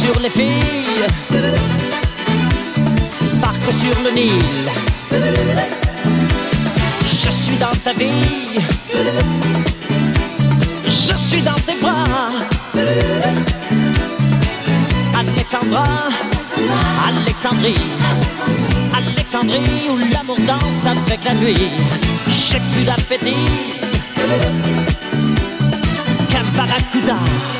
Sur 0.00 0.18
les 0.20 0.30
filles, 0.30 1.06
barque 3.40 3.70
sur 3.82 3.96
le 4.04 4.10
Nil. 4.12 4.68
Je 7.22 7.30
suis 7.30 7.56
dans 7.56 7.76
ta 7.84 7.92
vie, 7.92 8.60
je 10.86 11.16
suis 11.16 11.42
dans 11.42 11.60
tes 11.66 11.76
bras. 11.80 12.30
Alexandra, 15.18 15.84
Alexandrie, 17.08 17.74
Alexandrie 18.94 19.88
où 19.90 19.98
l'amour 20.12 20.38
danse 20.46 20.86
avec 20.86 21.24
la 21.24 21.34
nuit. 21.34 21.70
J'ai 22.28 22.60
plus 22.72 22.84
d'appétit 22.84 23.80
qu'un. 26.30 27.59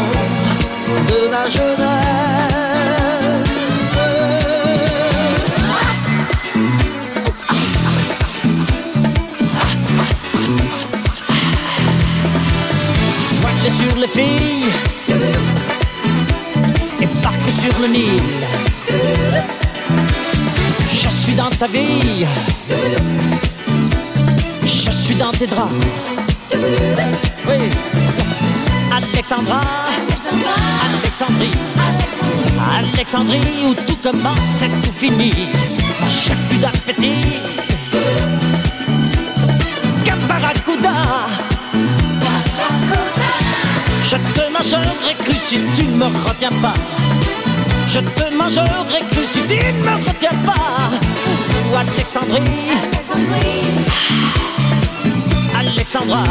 De 0.00 1.28
ma 1.30 1.48
jeunesse. 1.50 1.92
Sur 13.78 13.96
les 13.96 14.08
filles 14.08 14.72
et 17.00 17.06
sur 17.50 17.80
le 17.80 17.88
Nil. 17.88 18.22
Je 20.92 21.08
suis 21.08 21.34
dans 21.34 21.50
ta 21.50 21.66
vie, 21.66 22.24
je 24.62 24.90
suis 24.90 25.14
dans 25.14 25.32
tes 25.32 25.46
draps. 25.46 25.72
Oui, 27.48 28.01
Alexandra, 29.22 29.60
Alexandrie, 30.84 31.52
Alexandrie 32.76 33.66
où 33.66 33.74
tout 33.86 33.96
commence 34.02 34.62
et 34.62 34.68
tout 34.84 34.92
finit. 34.92 35.46
Plus 36.48 36.58
d'appétit 36.58 37.38
qu'un 40.04 40.16
barracuda. 40.26 41.28
Je 44.08 44.16
te 44.16 44.52
mangerai 44.52 45.14
cru 45.24 45.34
si 45.34 45.60
tu 45.76 45.84
ne 45.84 45.98
me 45.98 46.06
retiens 46.26 46.50
pas. 46.60 46.74
Je 47.90 48.00
te 48.00 48.34
mangerai 48.34 49.02
cru 49.12 49.24
si 49.24 49.40
tu 49.42 49.54
ne 49.54 49.84
me 49.84 50.08
retiens 50.08 50.36
pas. 50.44 50.90
Ou 51.70 51.76
Alexandrie, 51.76 52.72
Alexandra. 55.56 56.24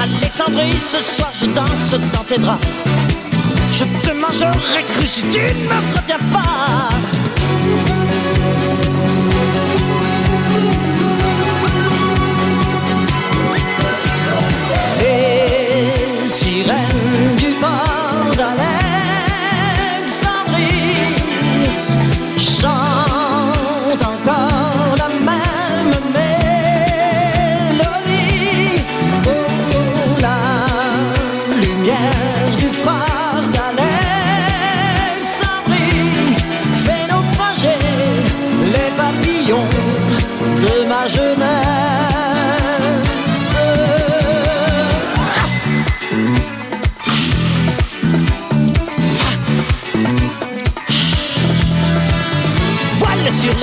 Alexandrie, 0.00 0.76
ce 0.76 1.02
soir 1.16 1.30
je 1.34 1.46
danse 1.46 1.94
dans 2.12 2.24
tes 2.24 2.38
draps. 2.38 2.66
Je 3.72 3.84
te 4.06 4.12
mangerai 4.12 4.82
cru 4.94 5.06
si 5.06 5.22
tu 5.22 5.38
ne 5.38 5.68
me 5.68 5.96
retiens 5.96 6.18
pas. 6.32 6.88
Sirènes 16.26 17.37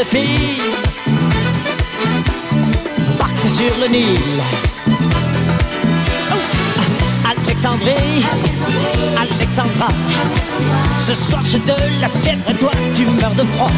fille, 0.09 0.61
parc 3.17 3.37
sur 3.47 3.79
le 3.81 3.87
Nil. 3.87 4.41
Oh. 6.31 6.35
Alexandrie, 7.29 8.23
Alexandra, 9.17 9.87
ce 11.07 11.13
soir 11.13 11.43
j'ai 11.45 11.59
de 11.59 12.01
la 12.01 12.09
fièvre 12.09 12.49
et 12.49 12.55
toi 12.55 12.71
tu 12.95 13.05
meurs 13.05 13.35
de 13.35 13.43
froid. 13.43 13.71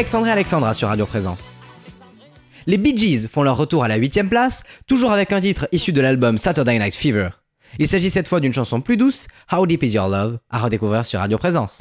Alexandre 0.00 0.28
et 0.28 0.30
Alexandra 0.30 0.72
sur 0.72 0.88
Radio 0.88 1.04
Présence. 1.04 1.42
Les 2.66 2.78
Bee 2.78 2.96
Gees 2.96 3.28
font 3.28 3.42
leur 3.42 3.58
retour 3.58 3.84
à 3.84 3.88
la 3.88 3.96
8 3.96 4.30
place, 4.30 4.62
toujours 4.86 5.12
avec 5.12 5.30
un 5.30 5.42
titre 5.42 5.68
issu 5.72 5.92
de 5.92 6.00
l'album 6.00 6.38
Saturday 6.38 6.78
Night 6.78 6.94
Fever. 6.94 7.28
Il 7.78 7.86
s'agit 7.86 8.08
cette 8.08 8.26
fois 8.26 8.40
d'une 8.40 8.54
chanson 8.54 8.80
plus 8.80 8.96
douce, 8.96 9.26
How 9.52 9.66
Deep 9.66 9.82
Is 9.82 9.90
Your 9.90 10.08
Love, 10.08 10.38
à 10.48 10.60
redécouvrir 10.60 11.04
sur 11.04 11.20
Radio 11.20 11.36
Présence. 11.36 11.80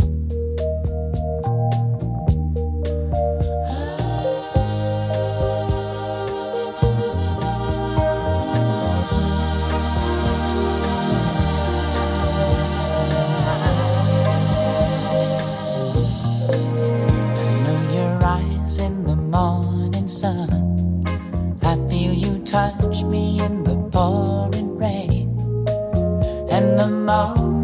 touch 22.49 23.03
me 23.03 23.39
in 23.41 23.61
the 23.61 23.75
pouring 23.91 24.75
rain 24.75 25.29
and 26.49 26.79
the 26.79 26.87
mountain. 26.87 27.58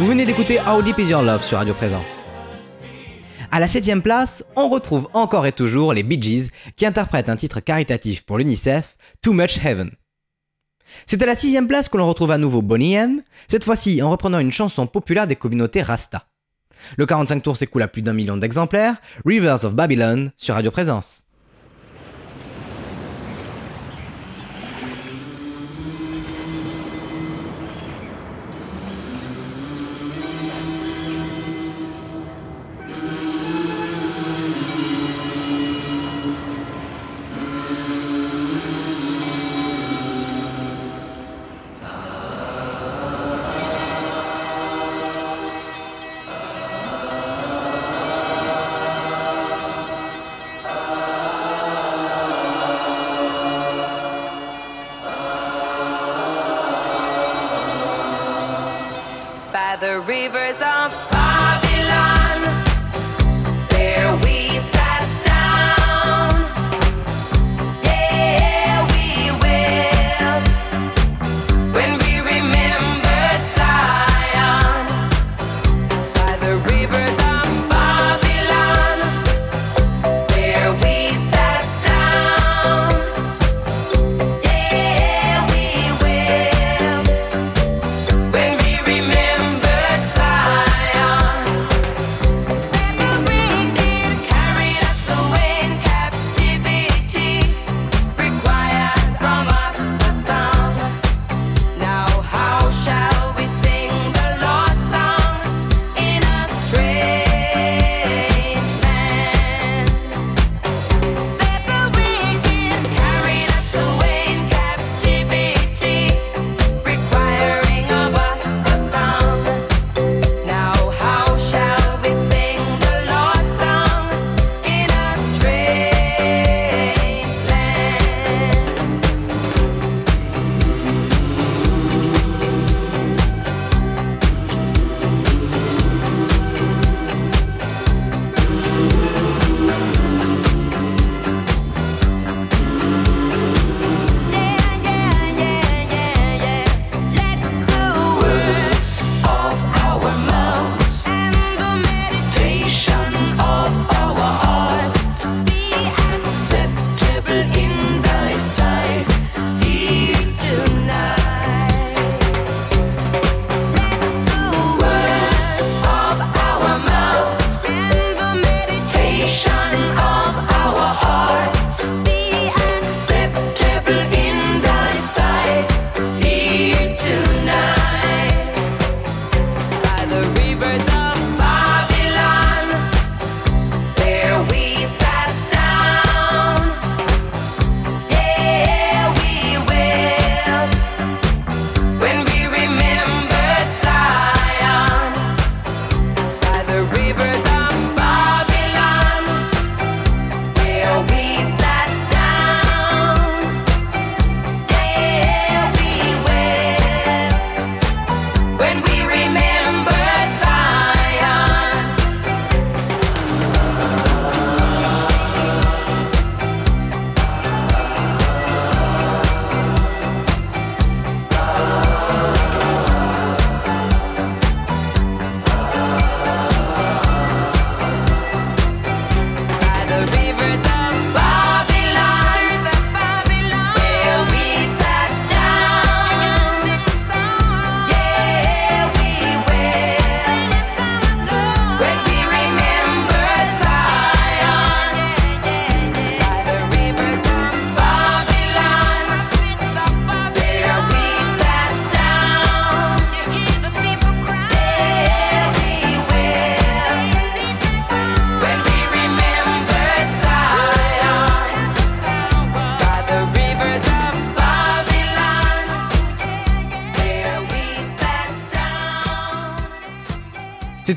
Vous 0.00 0.06
venez 0.06 0.24
d'écouter 0.24 0.58
How 0.66 0.80
Deep 0.80 0.98
Is 0.98 1.10
Your 1.10 1.20
Love 1.20 1.44
sur 1.44 1.58
Radio 1.58 1.74
Présence. 1.74 2.26
À 3.50 3.60
la 3.60 3.68
septième 3.68 4.00
place, 4.00 4.42
on 4.56 4.70
retrouve 4.70 5.10
encore 5.12 5.44
et 5.44 5.52
toujours 5.52 5.92
les 5.92 6.02
Bee 6.02 6.22
Gees 6.22 6.48
qui 6.76 6.86
interprètent 6.86 7.28
un 7.28 7.36
titre 7.36 7.60
caritatif 7.60 8.24
pour 8.24 8.38
l'UNICEF, 8.38 8.96
Too 9.20 9.34
Much 9.34 9.62
Heaven. 9.62 9.90
C'est 11.04 11.22
à 11.22 11.26
la 11.26 11.34
sixième 11.34 11.68
place 11.68 11.90
que 11.90 11.98
l'on 11.98 12.08
retrouve 12.08 12.30
à 12.30 12.38
nouveau 12.38 12.62
Bonnie 12.62 12.94
M, 12.94 13.20
cette 13.46 13.64
fois-ci 13.64 14.00
en 14.00 14.08
reprenant 14.08 14.38
une 14.38 14.52
chanson 14.52 14.86
populaire 14.86 15.26
des 15.26 15.36
communautés 15.36 15.82
Rasta. 15.82 16.24
Le 16.96 17.04
45 17.04 17.42
tours 17.42 17.58
s'écoule 17.58 17.82
à 17.82 17.88
plus 17.88 18.00
d'un 18.00 18.14
million 18.14 18.38
d'exemplaires, 18.38 18.96
Rivers 19.26 19.66
of 19.66 19.74
Babylon 19.74 20.30
sur 20.38 20.54
Radio 20.54 20.70
Présence. 20.70 21.24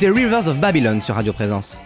C'était 0.04 0.20
Rivers 0.20 0.50
of 0.50 0.58
Babylon 0.58 1.00
sur 1.00 1.16
Radio 1.16 1.32
Présence. 1.32 1.78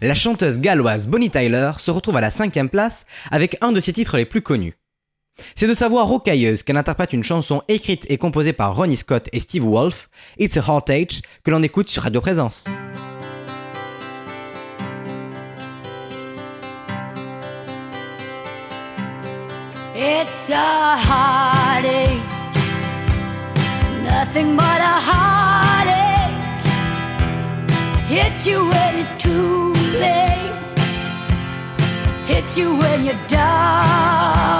La 0.00 0.16
chanteuse 0.16 0.58
galloise 0.58 1.06
Bonnie 1.06 1.30
Tyler 1.30 1.70
se 1.78 1.92
retrouve 1.92 2.16
à 2.16 2.20
la 2.20 2.30
cinquième 2.30 2.68
place 2.68 3.06
avec 3.30 3.56
un 3.60 3.70
de 3.70 3.78
ses 3.78 3.92
titres 3.92 4.16
les 4.16 4.24
plus 4.24 4.42
connus. 4.42 4.74
C'est 5.54 5.68
de 5.68 5.72
sa 5.72 5.88
voix 5.88 6.02
rocailleuse 6.02 6.64
qu'elle 6.64 6.76
interprète 6.76 7.12
une 7.12 7.22
chanson 7.22 7.62
écrite 7.68 8.04
et 8.08 8.18
composée 8.18 8.52
par 8.52 8.74
Ronnie 8.74 8.96
Scott 8.96 9.28
et 9.32 9.38
Steve 9.38 9.62
Wolfe, 9.62 10.10
It's 10.36 10.56
a 10.56 10.64
Heartache, 10.66 11.22
que 11.44 11.52
l'on 11.52 11.62
écoute 11.62 11.88
sur 11.88 12.02
Radio 12.02 12.20
Présence. 12.20 12.64
Hits 28.14 28.46
you 28.46 28.64
when 28.68 28.94
it's 29.00 29.10
too 29.20 29.72
late. 29.98 30.54
Hits 32.26 32.56
you 32.56 32.76
when 32.76 33.04
you're 33.04 33.26
down. 33.26 34.54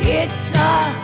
It's 0.00 0.50
a 0.50 0.97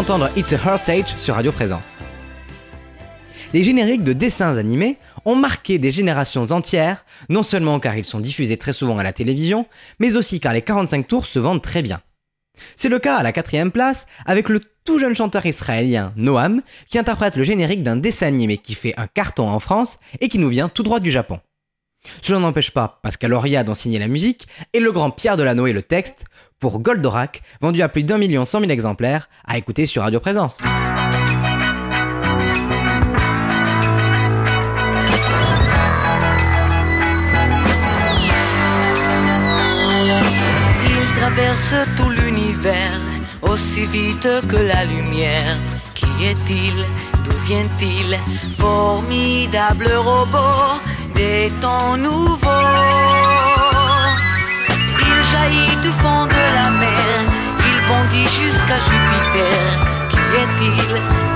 d'entendre 0.00 0.30
It's 0.34 0.54
a 0.54 0.56
Heritage 0.56 1.14
sur 1.18 1.34
Radio 1.34 1.52
Présence. 1.52 2.02
Les 3.52 3.62
génériques 3.62 4.02
de 4.02 4.14
dessins 4.14 4.56
animés 4.56 4.96
ont 5.26 5.36
marqué 5.36 5.78
des 5.78 5.90
générations 5.90 6.50
entières, 6.52 7.04
non 7.28 7.42
seulement 7.42 7.78
car 7.80 7.94
ils 7.98 8.06
sont 8.06 8.20
diffusés 8.20 8.56
très 8.56 8.72
souvent 8.72 8.96
à 8.96 9.02
la 9.02 9.12
télévision, 9.12 9.66
mais 9.98 10.16
aussi 10.16 10.40
car 10.40 10.54
les 10.54 10.62
45 10.62 11.06
tours 11.06 11.26
se 11.26 11.38
vendent 11.38 11.60
très 11.60 11.82
bien. 11.82 12.00
C'est 12.76 12.88
le 12.88 12.98
cas 12.98 13.16
à 13.16 13.22
la 13.22 13.32
quatrième 13.32 13.70
place 13.70 14.06
avec 14.24 14.48
le 14.48 14.62
tout 14.86 14.98
jeune 14.98 15.14
chanteur 15.14 15.44
israélien 15.44 16.14
Noam 16.16 16.62
qui 16.88 16.98
interprète 16.98 17.36
le 17.36 17.44
générique 17.44 17.82
d'un 17.82 17.96
dessin 17.96 18.28
animé 18.28 18.56
qui 18.56 18.74
fait 18.74 18.94
un 18.96 19.06
carton 19.06 19.50
en 19.50 19.60
France 19.60 19.98
et 20.22 20.28
qui 20.28 20.38
nous 20.38 20.48
vient 20.48 20.70
tout 20.70 20.82
droit 20.82 21.00
du 21.00 21.10
Japon. 21.10 21.40
Cela 22.22 22.38
n'empêche 22.38 22.70
pas 22.70 23.00
Pascal 23.02 23.34
Auria 23.34 23.64
d'en 23.64 23.74
signer 23.74 23.98
la 23.98 24.08
musique 24.08 24.48
et 24.72 24.80
le 24.80 24.92
grand 24.92 25.10
Pierre 25.10 25.36
Delanoë 25.36 25.74
le 25.74 25.82
texte 25.82 26.24
pour 26.60 26.78
Goldorak, 26.78 27.40
vendu 27.60 27.82
à 27.82 27.88
plus 27.88 28.04
d'un 28.04 28.18
million 28.18 28.44
cent 28.44 28.60
mille 28.60 28.70
exemplaires, 28.70 29.28
à 29.46 29.58
écouter 29.58 29.86
sur 29.86 30.02
Radio 30.02 30.20
Présence. 30.20 30.58
Il 40.84 41.18
traverse 41.18 41.74
tout 41.96 42.10
l'univers 42.10 43.00
aussi 43.42 43.86
vite 43.86 44.28
que 44.48 44.56
la 44.56 44.84
lumière. 44.84 45.56
Qui 45.94 46.06
est-il? 46.24 46.74
D'où 47.24 47.36
vient-il? 47.46 48.18
Formidable 48.58 49.90
robot 49.96 50.80
des 51.14 51.50
temps 51.60 51.96
nouveaux. 51.96 53.19
Il 55.30 55.36
jaillit 55.36 55.76
du 55.76 55.90
fond 55.90 56.26
de 56.26 56.42
la 56.56 56.70
mer. 56.70 57.24
Il 57.60 57.78
bondit 57.86 58.28
jusqu'à 58.28 58.78
Jupiter. 58.88 59.62
Qui 60.10 60.18
est-il? 60.42 60.90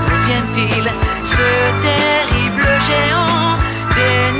D'où 0.05 0.17
vient-il? 0.27 0.85
Ce 1.23 1.47
terrible 1.81 2.67
géant 2.87 3.57
des 3.95 4.34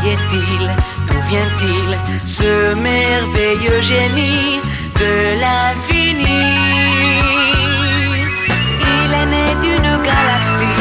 Qui 0.00 0.08
est-il 0.08 0.70
D'où 1.06 1.20
vient-il 1.28 1.98
Ce 2.24 2.74
merveilleux 2.74 3.80
génie 3.82 4.60
de 4.98 5.12
l'infini? 5.42 6.40
Il 9.04 9.12
est 9.12 9.28
né 9.34 9.46
d'une 9.60 9.92
galaxie 10.08 10.80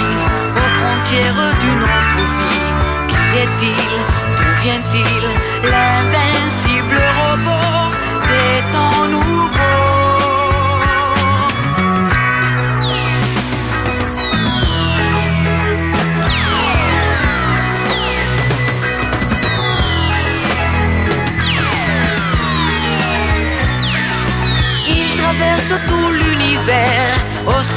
aux 0.56 0.72
frontières 0.78 1.44
d'une 1.62 1.84
autre 1.84 2.22
vie. 2.38 2.64
Qui 3.10 3.24
est-il 3.44 3.90
D'où 4.38 4.52
vient-il 4.64 5.24
L'invincible 5.70 7.02
robot 7.20 7.92
des 8.24 8.58
temps 8.72 8.99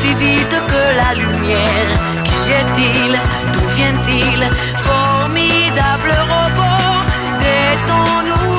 aussi 0.02 0.14
vite 0.14 0.56
que 0.66 0.82
la 0.96 1.14
lumière. 1.14 1.90
Qui 2.24 2.38
est-il 2.60 3.12
D'où 3.52 3.64
vient-il? 3.76 4.40
Formidable 4.82 6.12
robot 6.32 6.94
des 7.40 7.72
temps 7.86 8.22
nouveaux. 8.24 8.52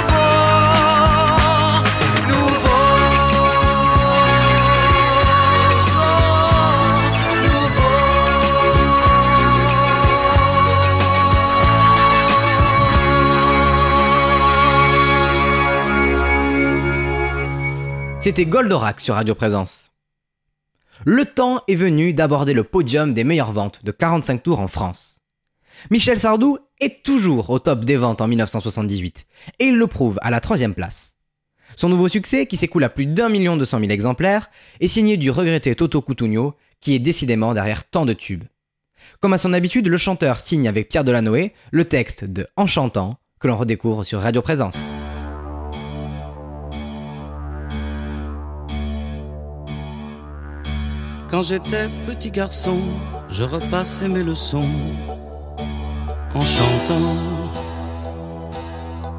C'était 18.21 18.45
Goldorak 18.45 19.01
sur 19.01 19.15
Radio 19.15 19.35
Présence. 19.35 19.92
Le 21.05 21.25
temps 21.25 21.61
est 21.67 21.75
venu 21.75 22.13
d'aborder 22.13 22.53
le 22.53 22.63
podium 22.63 23.13
des 23.13 23.23
meilleures 23.23 23.51
ventes 23.51 23.83
de 23.83 23.91
45 23.91 24.43
tours 24.43 24.59
en 24.59 24.67
France. 24.67 25.19
Michel 25.89 26.19
Sardou 26.19 26.57
est 26.79 27.03
toujours 27.03 27.49
au 27.49 27.59
top 27.59 27.83
des 27.83 27.97
ventes 27.97 28.21
en 28.21 28.27
1978, 28.27 29.25
et 29.59 29.65
il 29.65 29.77
le 29.77 29.87
prouve 29.87 30.19
à 30.21 30.31
la 30.31 30.39
troisième 30.39 30.73
place. 30.73 31.15
Son 31.75 31.89
nouveau 31.89 32.07
succès, 32.07 32.45
qui 32.45 32.57
s'écoule 32.57 32.83
à 32.83 32.89
plus 32.89 33.05
d'un 33.05 33.29
million 33.29 33.57
deux 33.57 33.65
cent 33.65 33.79
mille 33.79 33.91
exemplaires, 33.91 34.49
est 34.79 34.87
signé 34.87 35.17
du 35.17 35.31
regretté 35.31 35.75
Toto 35.75 36.01
Cutugno, 36.01 36.55
qui 36.79 36.93
est 36.93 36.99
décidément 36.99 37.53
derrière 37.53 37.89
tant 37.89 38.05
de 38.05 38.13
tubes. 38.13 38.43
Comme 39.19 39.33
à 39.33 39.37
son 39.37 39.53
habitude, 39.53 39.87
le 39.87 39.97
chanteur 39.97 40.39
signe 40.39 40.67
avec 40.67 40.89
Pierre 40.89 41.03
Delanoë 41.03 41.53
le 41.71 41.85
texte 41.85 42.25
de 42.25 42.47
En 42.55 42.67
chantant, 42.67 43.17
que 43.39 43.47
l'on 43.47 43.57
redécouvre 43.57 44.05
sur 44.05 44.21
Radio 44.21 44.41
Présence. 44.41 44.77
Quand 51.33 51.41
j'étais 51.41 51.89
petit 52.05 52.29
garçon, 52.29 52.77
je 53.27 53.43
repassais 53.43 54.07
mes 54.07 54.21
leçons 54.21 54.69
en 56.35 56.45
chantant. 56.45 57.17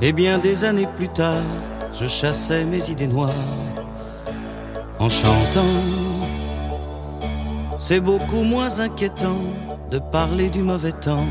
Et 0.00 0.12
bien 0.12 0.38
des 0.38 0.62
années 0.62 0.86
plus 0.94 1.08
tard, 1.08 1.42
je 1.92 2.06
chassais 2.06 2.64
mes 2.64 2.88
idées 2.88 3.08
noires 3.08 3.34
en 5.00 5.08
chantant. 5.08 5.82
C'est 7.78 7.98
beaucoup 7.98 8.44
moins 8.44 8.78
inquiétant 8.78 9.40
de 9.90 9.98
parler 9.98 10.50
du 10.50 10.62
mauvais 10.62 10.92
temps 10.92 11.26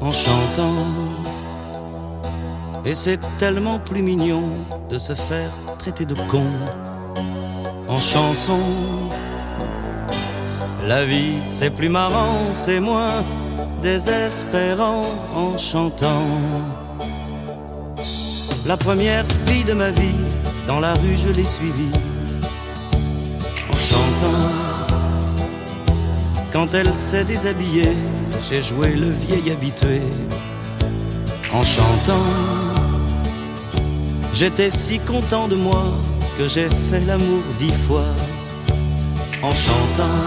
en 0.00 0.10
chantant. 0.10 0.86
Et 2.86 2.94
c'est 2.94 3.20
tellement 3.36 3.78
plus 3.78 4.00
mignon 4.00 4.44
de 4.88 4.96
se 4.96 5.12
faire 5.12 5.52
traiter 5.76 6.06
de 6.06 6.14
con 6.14 6.46
en 7.88 8.00
chanson. 8.00 8.60
La 10.86 11.04
vie 11.04 11.38
c'est 11.44 11.70
plus 11.70 11.88
marrant, 11.88 12.38
c'est 12.52 12.80
moins 12.80 13.24
désespérant 13.82 15.06
en 15.34 15.56
chantant. 15.56 16.26
La 18.66 18.76
première 18.76 19.24
fille 19.46 19.64
de 19.64 19.72
ma 19.72 19.90
vie, 19.90 20.20
dans 20.66 20.80
la 20.80 20.92
rue 20.94 21.16
je 21.16 21.32
l'ai 21.32 21.44
suivie 21.44 21.92
en 23.72 23.78
chantant. 23.78 24.52
Quand 26.52 26.74
elle 26.74 26.94
s'est 26.94 27.24
déshabillée, 27.24 27.96
j'ai 28.48 28.62
joué 28.62 28.92
le 28.92 29.10
vieil 29.10 29.50
habitué 29.50 30.00
en 31.52 31.62
chantant. 31.62 32.24
J'étais 34.34 34.70
si 34.70 34.98
content 35.00 35.48
de 35.48 35.56
moi 35.56 35.84
que 36.38 36.46
j'ai 36.46 36.68
fait 36.88 37.00
l'amour 37.04 37.42
dix 37.58 37.72
fois 37.72 38.06
en 39.42 39.52
chantant. 39.52 40.18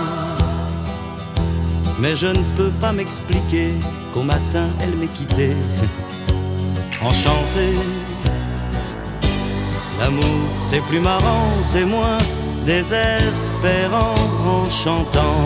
Mais 2.00 2.18
je 2.18 2.28
ne 2.28 2.44
peux 2.58 2.72
pas 2.82 2.92
m'expliquer 2.92 3.70
qu'au 4.14 4.24
matin 4.24 4.68
elle 4.82 4.94
m'ait 4.98 5.14
quitté 5.18 5.56
enchanté. 7.02 7.72
L'amour 10.00 10.42
c'est 10.60 10.82
plus 10.90 11.00
marrant, 11.00 11.48
c'est 11.64 11.86
moins 11.86 12.18
désespérant 12.66 14.16
en 14.46 14.70
chantant. 14.70 15.40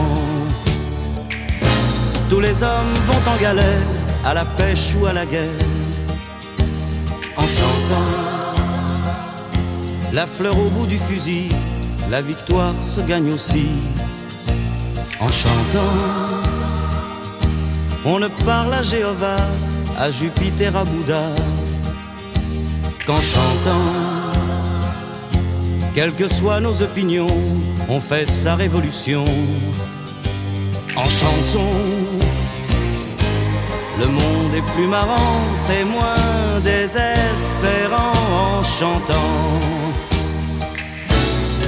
Tous 2.27 2.39
les 2.39 2.63
hommes 2.63 2.95
vont 3.07 3.31
en 3.31 3.37
galère, 3.39 3.87
à 4.25 4.33
la 4.33 4.45
pêche 4.45 4.95
ou 4.99 5.05
à 5.05 5.13
la 5.13 5.27
guerre, 5.27 5.61
en 7.37 7.47
chantant. 7.47 8.54
La 10.15 10.25
fleur 10.25 10.57
au 10.57 10.69
bout 10.69 10.87
du 10.87 10.97
fusil, 10.97 11.49
la 12.09 12.21
victoire 12.21 12.73
se 12.81 13.01
gagne 13.01 13.33
aussi 13.33 13.67
en 15.19 15.27
chantant. 15.27 15.93
On 18.05 18.19
ne 18.19 18.29
parle 18.45 18.73
à 18.75 18.81
Jéhovah, 18.81 19.45
à 19.99 20.09
Jupiter, 20.09 20.73
à 20.73 20.85
Bouddha, 20.85 21.25
qu'en 23.05 23.19
chantant, 23.19 23.91
quelles 25.93 26.13
que 26.13 26.29
soient 26.29 26.61
nos 26.61 26.81
opinions, 26.81 27.37
on 27.89 27.99
fait 27.99 28.25
sa 28.25 28.55
révolution 28.55 29.25
en 30.95 31.09
chanson. 31.09 31.67
Le 33.99 34.07
monde 34.07 34.55
est 34.55 34.71
plus 34.75 34.87
marrant, 34.87 35.41
c'est 35.57 35.83
moins 35.83 36.61
désespérant 36.63 38.13
en 38.59 38.63
chantant. 38.63 39.84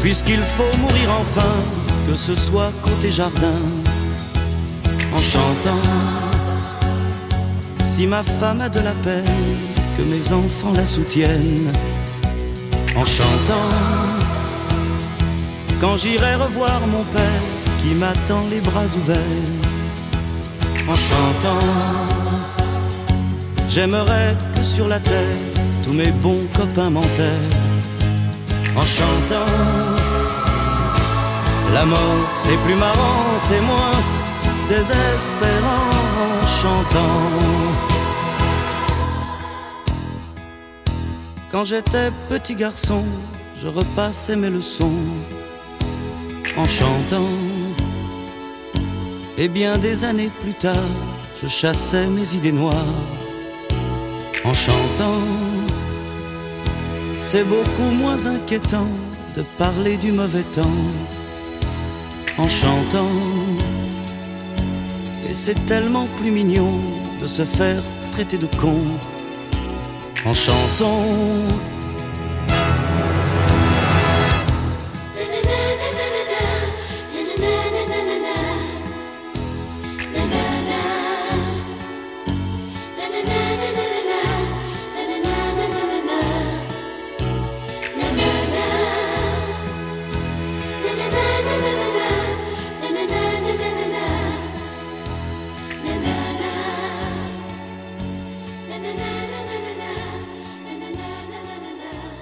Puisqu'il 0.08 0.42
faut 0.42 0.78
mourir 0.78 1.10
enfin, 1.20 1.56
que 2.08 2.16
ce 2.16 2.34
soit 2.34 2.72
côté 2.82 3.12
jardin, 3.12 3.60
en 5.14 5.22
chantant. 5.22 5.84
Si 7.86 8.08
ma 8.08 8.24
femme 8.24 8.62
a 8.62 8.70
de 8.70 8.80
la 8.80 8.94
peine, 9.04 9.58
que 9.98 10.04
mes 10.04 10.32
enfants 10.32 10.72
la 10.74 10.86
soutiennent, 10.88 11.74
en 12.96 13.04
chantant. 13.04 13.70
Quand 15.82 15.98
j'irai 15.98 16.36
revoir 16.36 16.80
mon 16.88 17.04
père, 17.04 17.44
qui 17.82 17.94
m'attend 17.94 18.46
les 18.50 18.62
bras 18.62 18.86
ouverts, 18.86 19.52
en 20.88 20.96
chantant. 20.96 21.68
J'aimerais 23.70 24.38
que 24.56 24.64
sur 24.64 24.88
la 24.88 25.02
terre, 25.02 25.42
tous 25.84 25.92
mes 25.92 26.12
bons 26.12 26.46
copains 26.56 26.92
m'enterrent, 26.92 27.58
en 28.74 28.84
chantant. 28.84 29.97
La 31.74 31.86
mort, 31.86 32.00
c'est 32.36 32.58
plus 32.66 32.76
marrant, 32.76 33.40
c'est 33.40 33.62
moins 33.62 33.92
désespérant 34.70 35.90
en 36.42 36.48
chantant. 36.48 37.68
Quand 41.52 41.66
j'étais 41.66 42.12
petit 42.30 42.56
garçon, 42.56 43.04
je 43.62 43.68
repassais 43.68 44.36
mes 44.36 44.50
leçons 44.50 45.00
en 46.58 46.68
chantant. 46.68 47.30
Et 49.38 49.48
bien 49.48 49.78
des 49.78 50.04
années 50.04 50.32
plus 50.42 50.54
tard, 50.54 50.92
je 51.42 51.48
chassais 51.48 52.08
mes 52.08 52.34
idées 52.34 52.52
noires 52.52 52.96
en 54.44 54.54
chantant. 54.54 55.22
C'est 57.22 57.44
beaucoup 57.44 57.92
moins 57.92 58.26
inquiétant 58.26 58.88
de 59.36 59.44
parler 59.58 59.98
du 59.98 60.12
mauvais 60.12 60.44
temps 60.44 60.82
en 62.38 62.48
chantant. 62.48 63.10
Et 65.30 65.34
c'est 65.34 65.66
tellement 65.66 66.06
plus 66.20 66.32
mignon 66.32 66.72
de 67.22 67.28
se 67.28 67.44
faire 67.46 67.82
traiter 68.12 68.38
de 68.38 68.48
con 68.58 68.82
en 70.26 70.34
chanson. 70.34 71.48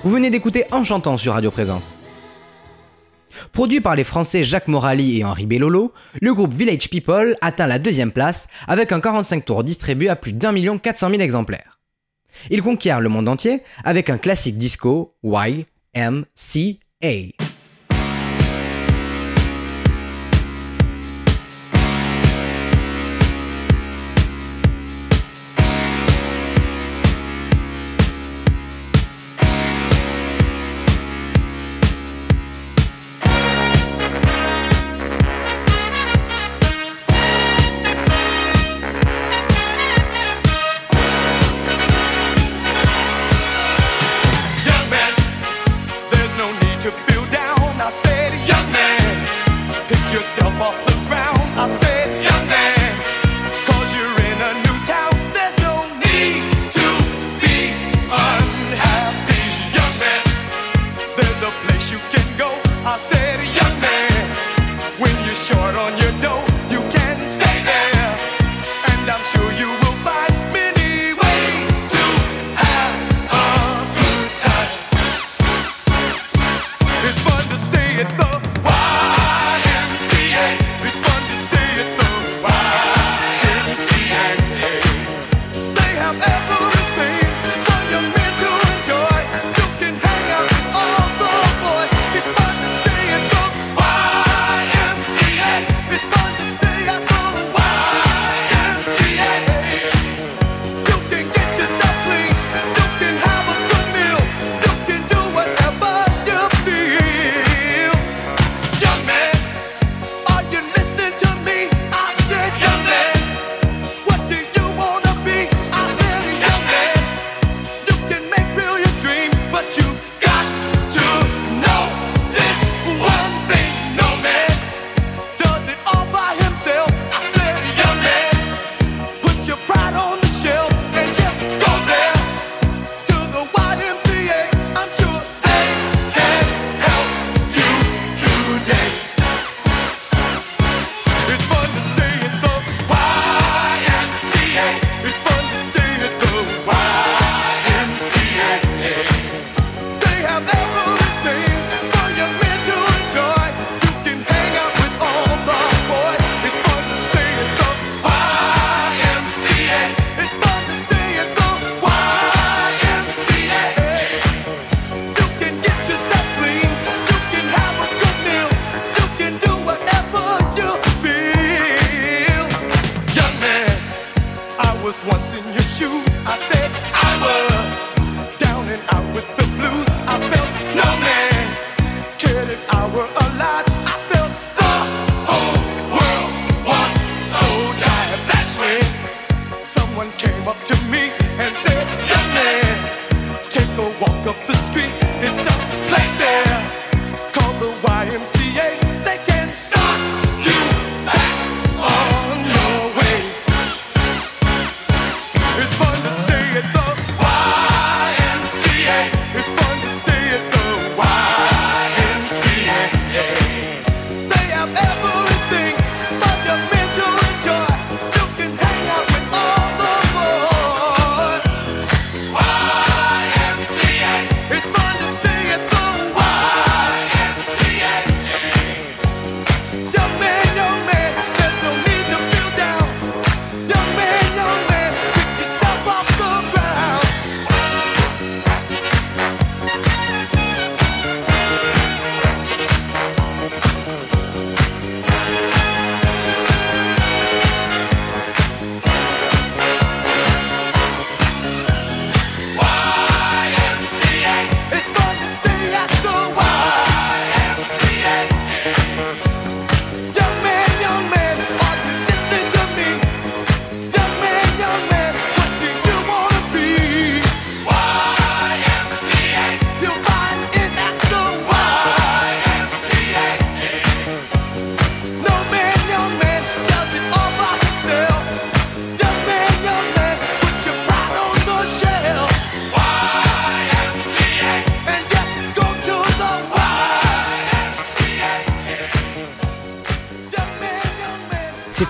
Vous 0.06 0.12
venez 0.12 0.30
d'écouter 0.30 0.66
En 0.72 0.84
chantant 0.84 1.18
sur 1.18 1.34
Radio 1.34 1.49
Présence. 1.49 2.03
Produit 3.53 3.82
par 3.82 3.95
les 3.95 4.03
Français 4.03 4.43
Jacques 4.43 4.68
Morali 4.68 5.18
et 5.18 5.24
Henri 5.24 5.47
Bellolo, 5.47 5.93
le 6.22 6.32
groupe 6.32 6.53
Village 6.53 6.91
People 6.91 7.36
atteint 7.41 7.66
la 7.66 7.80
deuxième 7.80 8.12
place 8.12 8.47
avec 8.68 8.91
un 8.91 8.99
45 8.99 9.43
tours 9.43 9.64
distribué 9.64 10.08
à 10.08 10.16
plus 10.16 10.32
d'un 10.32 10.51
million 10.51 10.78
400 10.78 11.10
000 11.10 11.22
exemplaires. 11.24 11.80
Il 12.51 12.62
conquiert 12.62 13.01
le 13.01 13.10
monde 13.10 13.28
entier 13.28 13.64
avec 13.84 14.12
un 14.12 14.20
classique 14.20 14.60
disco 14.60 15.16
YMCA. 15.24 15.95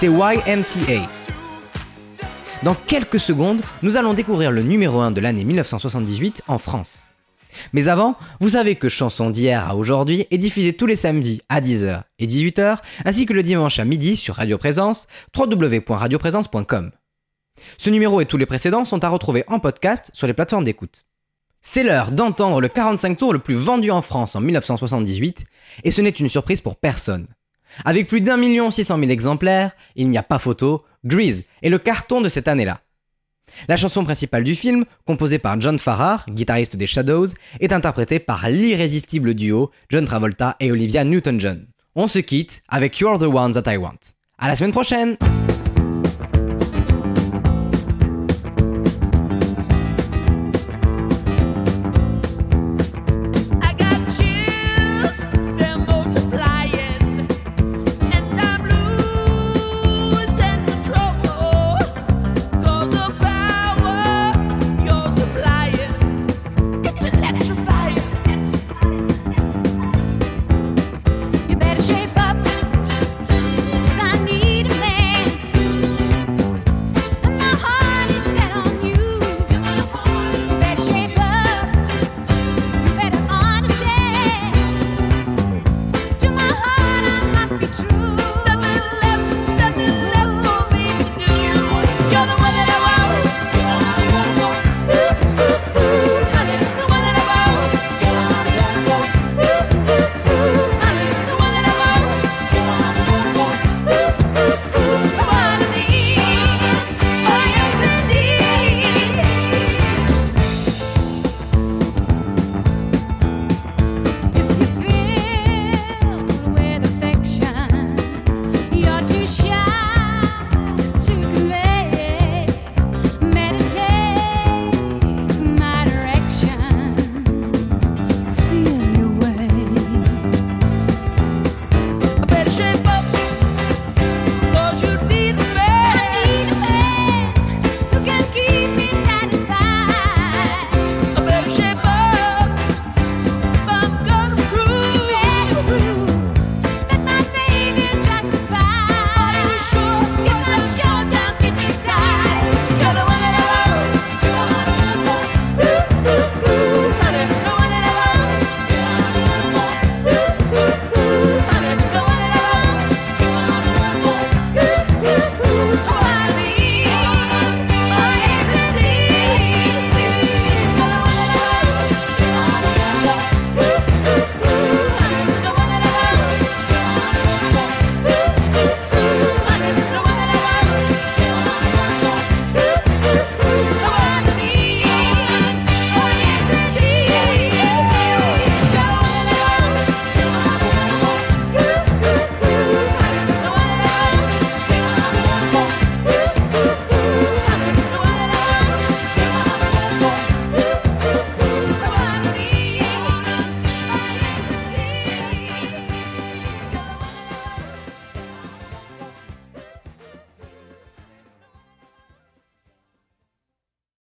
YMCA. 0.06 1.10
Dans 2.64 2.76
quelques 2.76 3.20
secondes, 3.20 3.62
nous 3.82 3.98
allons 3.98 4.14
découvrir 4.14 4.52
le 4.52 4.62
numéro 4.62 5.00
1 5.00 5.12
de 5.12 5.22
l'année 5.22 5.44
1978 5.44 6.44
en 6.48 6.58
France. 6.58 7.04
Mais 7.74 7.88
avant, 7.88 8.16
vous 8.40 8.50
savez 8.50 8.76
que 8.76 8.90
Chanson 8.90 9.30
d'hier 9.30 9.68
à 9.68 9.76
aujourd'hui 9.76 10.28
est 10.32 10.38
diffusée 10.38 10.74
tous 10.74 10.86
les 10.86 10.96
samedis 10.96 11.42
à 11.50 11.62
10h 11.62 12.04
et 12.20 12.28
18h, 12.28 12.80
ainsi 13.06 13.26
que 13.26 13.34
le 13.34 13.44
dimanche 13.44 13.80
à 13.80 13.86
midi 13.86 14.16
sur 14.16 14.36
Radio 14.36 14.58
Présence, 14.58 15.08
www.radioprésence.com. 15.36 16.92
Ce 17.78 17.90
numéro 17.90 18.22
et 18.22 18.26
tous 18.26 18.38
les 18.38 18.46
précédents 18.46 18.86
sont 18.86 19.04
à 19.04 19.10
retrouver 19.10 19.44
en 19.48 19.60
podcast 19.60 20.12
sur 20.14 20.28
les 20.28 20.34
plateformes 20.34 20.66
d'écoute. 20.66 21.06
C'est 21.62 21.84
l'heure 21.84 22.12
d'entendre 22.12 22.62
le 22.62 22.68
45 22.68 23.18
tours 23.18 23.34
le 23.34 23.40
plus 23.40 23.56
vendu 23.56 23.90
en 23.90 24.02
France 24.02 24.36
en 24.36 24.42
1978, 24.42 25.46
et 25.84 25.92
ce 25.92 26.02
n'est 26.02 26.10
une 26.10 26.30
surprise 26.30 26.62
pour 26.62 26.76
personne. 26.76 27.28
Avec 27.84 28.08
plus 28.08 28.22
d'un 28.22 28.38
million 28.38 28.72
six 28.72 28.86
cent 28.86 28.98
mille 28.98 29.12
exemplaires, 29.12 29.72
il 29.96 30.10
n'y 30.10 30.18
a 30.18 30.24
pas 30.24 30.40
photo, 30.40 30.84
Grease 31.04 31.44
est 31.62 31.70
le 31.70 31.80
carton 31.80 32.22
de 32.22 32.30
cette 32.30 32.48
année-là. 32.48 32.82
La 33.68 33.76
chanson 33.76 34.04
principale 34.04 34.44
du 34.44 34.56
film, 34.56 34.86
composée 35.06 35.40
par 35.40 35.60
John 35.62 35.80
Farrar, 35.80 36.26
guitariste 36.30 36.76
des 36.76 36.88
Shadows, 36.88 37.28
est 37.60 37.74
interprétée 37.74 38.20
par 38.20 38.50
l'irrésistible 38.50 39.34
duo 39.34 39.72
John 39.90 40.06
Travolta 40.06 40.56
et 40.60 40.72
Olivia 40.72 41.04
Newton-John. 41.04 41.68
On 41.96 42.08
se 42.08 42.20
quitte 42.20 42.62
avec 42.68 43.00
You're 43.00 43.20
the 43.20 43.24
One 43.24 43.54
That 43.54 43.72
I 43.72 43.78
Want. 43.78 44.00
À 44.38 44.48
la 44.48 44.56
semaine 44.56 44.74
prochaine! 44.74 45.18